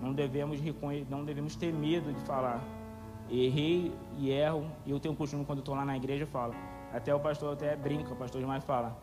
Não 0.00 0.12
devemos, 0.12 0.58
não 1.08 1.24
devemos 1.24 1.56
ter 1.56 1.72
medo 1.72 2.12
de 2.12 2.20
falar. 2.22 2.62
Errei 3.30 3.92
e 4.18 4.30
erro. 4.30 4.66
E 4.84 4.90
eu 4.90 4.98
tenho 4.98 5.14
um 5.14 5.16
costume, 5.16 5.44
quando 5.44 5.60
estou 5.60 5.74
lá 5.74 5.84
na 5.84 5.96
igreja, 5.96 6.26
falo: 6.26 6.54
Até 6.92 7.14
o 7.14 7.20
pastor 7.20 7.54
até 7.54 7.76
brinca, 7.76 8.12
o 8.12 8.16
pastor 8.16 8.40
demais 8.40 8.64
fala: 8.64 8.96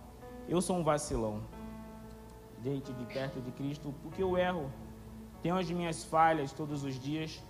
Eu 0.48 0.62
sou 0.62 0.78
um 0.78 0.84
vacilão. 0.84 1.42
Deite 2.60 2.92
de 2.92 3.06
perto 3.06 3.40
de 3.40 3.52
Cristo, 3.52 3.94
porque 4.04 4.22
eu 4.22 4.38
erro. 4.38 4.70
Tenho 5.42 5.58
as 5.58 5.72
minhas 5.72 6.04
falhas 6.04 6.52
todos 6.52 6.84
os 6.84 7.00
dias, 7.00 7.42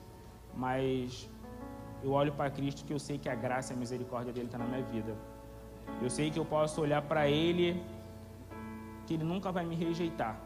mas 0.56 1.28
eu 2.04 2.12
olho 2.12 2.32
para 2.32 2.50
Cristo 2.52 2.86
que 2.86 2.94
eu 2.94 3.00
sei 3.00 3.18
que 3.18 3.28
a 3.28 3.36
graça 3.36 3.74
e 3.74 3.76
a 3.76 3.80
misericórdia 3.80 4.32
dele 4.32 4.46
está 4.46 4.60
na 4.60 4.66
minha 4.66 4.84
vida. 4.84 5.16
Eu 6.02 6.10
sei 6.10 6.30
que 6.30 6.40
eu 6.40 6.46
posso 6.46 6.82
olhar 6.82 7.02
para 7.02 7.28
Ele, 7.28 7.84
que 9.06 9.16
Ele 9.16 9.24
nunca 9.24 9.52
vai 9.52 9.66
me 9.66 9.76
rejeitar. 9.76 10.40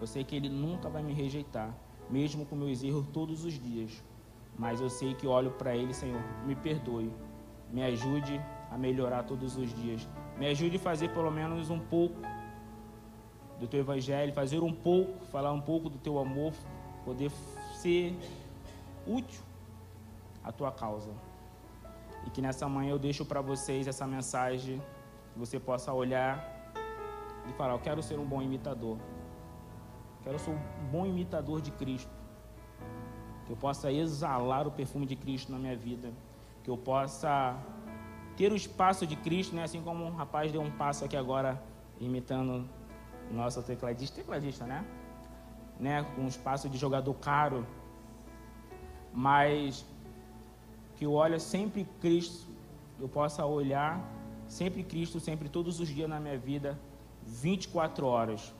Eu 0.00 0.06
sei 0.06 0.24
que 0.24 0.36
Ele 0.36 0.48
nunca 0.48 0.88
vai 0.88 1.02
me 1.02 1.12
rejeitar, 1.12 1.74
mesmo 2.10 2.44
com 2.46 2.56
meus 2.56 2.82
erros 2.82 3.06
todos 3.12 3.44
os 3.44 3.54
dias. 3.54 4.02
Mas 4.58 4.80
eu 4.80 4.88
sei 4.88 5.14
que 5.14 5.26
olho 5.26 5.50
para 5.52 5.74
Ele, 5.76 5.92
Senhor, 5.92 6.22
me 6.46 6.54
perdoe, 6.54 7.10
me 7.70 7.82
ajude 7.82 8.40
a 8.70 8.78
melhorar 8.78 9.24
todos 9.24 9.56
os 9.56 9.72
dias. 9.74 10.08
Me 10.38 10.46
ajude 10.46 10.76
a 10.76 10.80
fazer 10.80 11.08
pelo 11.10 11.30
menos 11.30 11.70
um 11.70 11.78
pouco 11.78 12.20
do 13.58 13.66
teu 13.66 13.80
evangelho, 13.80 14.32
fazer 14.32 14.60
um 14.62 14.72
pouco, 14.72 15.24
falar 15.26 15.52
um 15.52 15.60
pouco 15.60 15.88
do 15.88 15.98
teu 15.98 16.18
amor, 16.18 16.52
poder 17.04 17.30
ser 17.74 18.16
útil 19.06 19.42
à 20.42 20.50
tua 20.50 20.72
causa. 20.72 21.10
E 22.26 22.30
que 22.30 22.40
nessa 22.40 22.68
manhã 22.68 22.90
eu 22.90 22.98
deixo 22.98 23.24
para 23.24 23.40
vocês 23.40 23.86
essa 23.86 24.06
mensagem, 24.06 24.82
que 25.32 25.38
você 25.38 25.60
possa 25.60 25.92
olhar 25.92 26.72
e 27.48 27.52
falar: 27.52 27.74
Eu 27.74 27.78
quero 27.78 28.02
ser 28.02 28.18
um 28.18 28.24
bom 28.24 28.40
imitador. 28.42 28.98
Quero 30.24 30.38
ser 30.38 30.50
um 30.50 30.58
bom 30.90 31.06
imitador 31.06 31.60
de 31.60 31.70
Cristo. 31.70 32.10
Que 33.46 33.52
eu 33.52 33.56
possa 33.56 33.92
exalar 33.92 34.66
o 34.66 34.70
perfume 34.70 35.06
de 35.06 35.14
Cristo 35.14 35.52
na 35.52 35.58
minha 35.58 35.76
vida. 35.76 36.10
Que 36.62 36.70
eu 36.70 36.78
possa 36.78 37.56
ter 38.36 38.50
o 38.50 38.56
espaço 38.56 39.06
de 39.06 39.16
Cristo, 39.16 39.54
né? 39.54 39.64
assim 39.64 39.82
como 39.82 40.04
um 40.04 40.14
rapaz 40.14 40.50
deu 40.50 40.62
um 40.62 40.70
passo 40.70 41.04
aqui 41.04 41.16
agora, 41.16 41.62
imitando 42.00 42.66
nosso 43.30 43.62
tecladista, 43.62 44.16
tecladista, 44.16 44.64
né? 44.64 44.84
né? 45.78 46.02
Com 46.16 46.22
um 46.22 46.28
espaço 46.28 46.68
de 46.68 46.78
jogador 46.78 47.14
caro. 47.14 47.66
Mas 49.12 49.84
que 50.96 51.04
eu 51.04 51.12
olhe 51.12 51.38
sempre 51.38 51.86
Cristo, 52.00 52.48
eu 52.98 53.08
possa 53.08 53.44
olhar 53.44 54.00
sempre 54.46 54.82
Cristo, 54.82 55.20
sempre 55.20 55.48
todos 55.48 55.80
os 55.80 55.88
dias 55.88 56.08
na 56.08 56.20
minha 56.20 56.38
vida, 56.38 56.78
24 57.26 58.06
horas, 58.06 58.54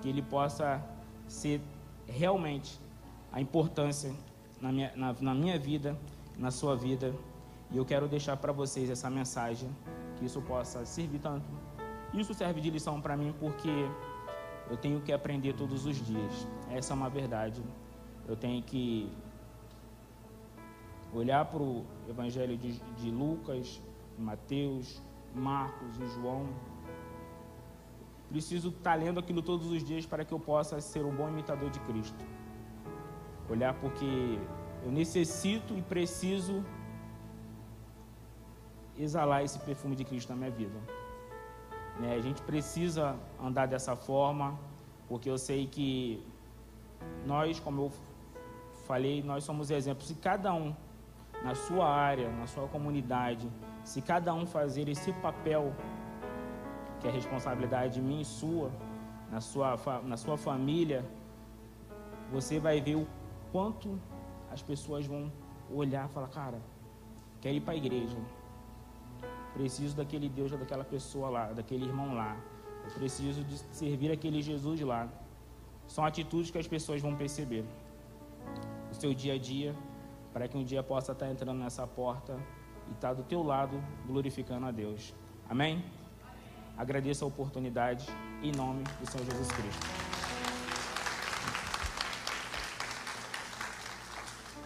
que 0.00 0.08
Ele 0.08 0.22
possa 0.22 0.82
ser 1.28 1.60
realmente 2.06 2.78
a 3.32 3.40
importância 3.40 4.12
na 4.60 4.72
minha, 4.72 4.92
na, 4.94 5.12
na 5.20 5.34
minha 5.34 5.58
vida, 5.58 5.98
na 6.38 6.50
sua 6.50 6.76
vida. 6.76 7.14
E 7.70 7.76
eu 7.76 7.84
quero 7.84 8.06
deixar 8.08 8.36
para 8.36 8.52
vocês 8.52 8.90
essa 8.90 9.10
mensagem, 9.10 9.68
que 10.16 10.24
isso 10.24 10.40
possa 10.42 10.84
servir 10.84 11.18
tanto. 11.18 11.44
Isso 12.12 12.32
serve 12.32 12.60
de 12.60 12.70
lição 12.70 13.00
para 13.00 13.16
mim 13.16 13.34
porque 13.40 13.88
eu 14.70 14.76
tenho 14.76 15.00
que 15.00 15.12
aprender 15.12 15.54
todos 15.54 15.84
os 15.84 15.96
dias. 16.04 16.46
Essa 16.70 16.92
é 16.92 16.96
uma 16.96 17.10
verdade. 17.10 17.62
Eu 18.26 18.36
tenho 18.36 18.62
que 18.62 19.12
olhar 21.12 21.44
para 21.44 21.62
o 21.62 21.84
Evangelho 22.08 22.56
de, 22.56 22.80
de 22.96 23.10
Lucas, 23.10 23.80
Mateus, 24.18 25.02
Marcos 25.34 25.98
e 26.00 26.06
João. 26.08 26.46
Preciso 28.34 28.70
estar 28.70 28.90
tá 28.90 28.96
lendo 28.96 29.20
aquilo 29.20 29.40
todos 29.40 29.70
os 29.70 29.84
dias 29.84 30.04
para 30.04 30.24
que 30.24 30.34
eu 30.34 30.40
possa 30.40 30.80
ser 30.80 31.04
um 31.04 31.14
bom 31.14 31.28
imitador 31.28 31.70
de 31.70 31.78
Cristo. 31.88 32.22
Olhar 33.48 33.72
porque 33.74 34.40
eu 34.84 34.90
necessito 34.90 35.72
e 35.78 35.82
preciso 35.82 36.64
exalar 38.98 39.44
esse 39.44 39.60
perfume 39.60 39.94
de 39.94 40.04
Cristo 40.04 40.30
na 40.30 40.36
minha 40.40 40.50
vida. 40.50 40.76
Né? 42.00 42.16
A 42.16 42.20
gente 42.20 42.42
precisa 42.42 43.16
andar 43.40 43.66
dessa 43.66 43.94
forma, 43.94 44.58
porque 45.08 45.30
eu 45.30 45.38
sei 45.38 45.68
que 45.68 46.20
nós, 47.24 47.60
como 47.60 47.82
eu 47.82 47.92
falei, 48.84 49.22
nós 49.22 49.44
somos 49.44 49.70
exemplos. 49.70 50.08
Se 50.08 50.16
cada 50.16 50.52
um 50.52 50.74
na 51.44 51.54
sua 51.54 51.88
área, 51.88 52.28
na 52.32 52.48
sua 52.48 52.66
comunidade, 52.66 53.48
se 53.84 54.02
cada 54.02 54.34
um 54.34 54.44
fazer 54.44 54.88
esse 54.88 55.12
papel, 55.12 55.72
que 57.04 57.08
é 57.08 57.10
responsabilidade 57.10 58.00
minha 58.00 58.22
e 58.22 58.24
sua, 58.24 58.70
na 59.30 59.38
sua, 59.38 59.76
na 60.02 60.16
sua 60.16 60.38
família, 60.38 61.04
você 62.32 62.58
vai 62.58 62.80
ver 62.80 62.94
o 62.96 63.06
quanto 63.52 64.00
as 64.50 64.62
pessoas 64.62 65.04
vão 65.04 65.30
olhar 65.70 66.08
e 66.08 66.12
falar, 66.14 66.28
cara, 66.28 66.58
quero 67.42 67.56
ir 67.56 67.60
para 67.60 67.74
a 67.74 67.76
igreja. 67.76 68.16
Preciso 69.52 69.94
daquele 69.94 70.30
Deus, 70.30 70.50
daquela 70.52 70.82
pessoa 70.82 71.28
lá, 71.28 71.52
daquele 71.52 71.84
irmão 71.84 72.14
lá. 72.14 72.38
Eu 72.86 72.90
preciso 72.92 73.44
de 73.44 73.58
servir 73.58 74.10
aquele 74.10 74.40
Jesus 74.40 74.80
lá. 74.80 75.06
São 75.86 76.06
atitudes 76.06 76.50
que 76.50 76.56
as 76.56 76.66
pessoas 76.66 77.02
vão 77.02 77.14
perceber. 77.14 77.66
O 78.90 78.94
seu 78.94 79.12
dia 79.12 79.34
a 79.34 79.38
dia 79.38 79.76
para 80.32 80.48
que 80.48 80.56
um 80.56 80.64
dia 80.64 80.82
possa 80.82 81.12
estar 81.12 81.30
entrando 81.30 81.58
nessa 81.58 81.86
porta 81.86 82.34
e 82.88 82.92
estar 82.92 83.12
do 83.12 83.24
teu 83.24 83.42
lado 83.42 83.78
glorificando 84.06 84.64
a 84.64 84.70
Deus. 84.70 85.14
Amém? 85.50 85.84
Agradeço 86.76 87.24
a 87.24 87.28
oportunidade 87.28 88.06
em 88.42 88.52
nome 88.52 88.82
do 89.00 89.10
Senhor 89.10 89.24
Jesus 89.24 89.48
Cristo. 89.48 90.13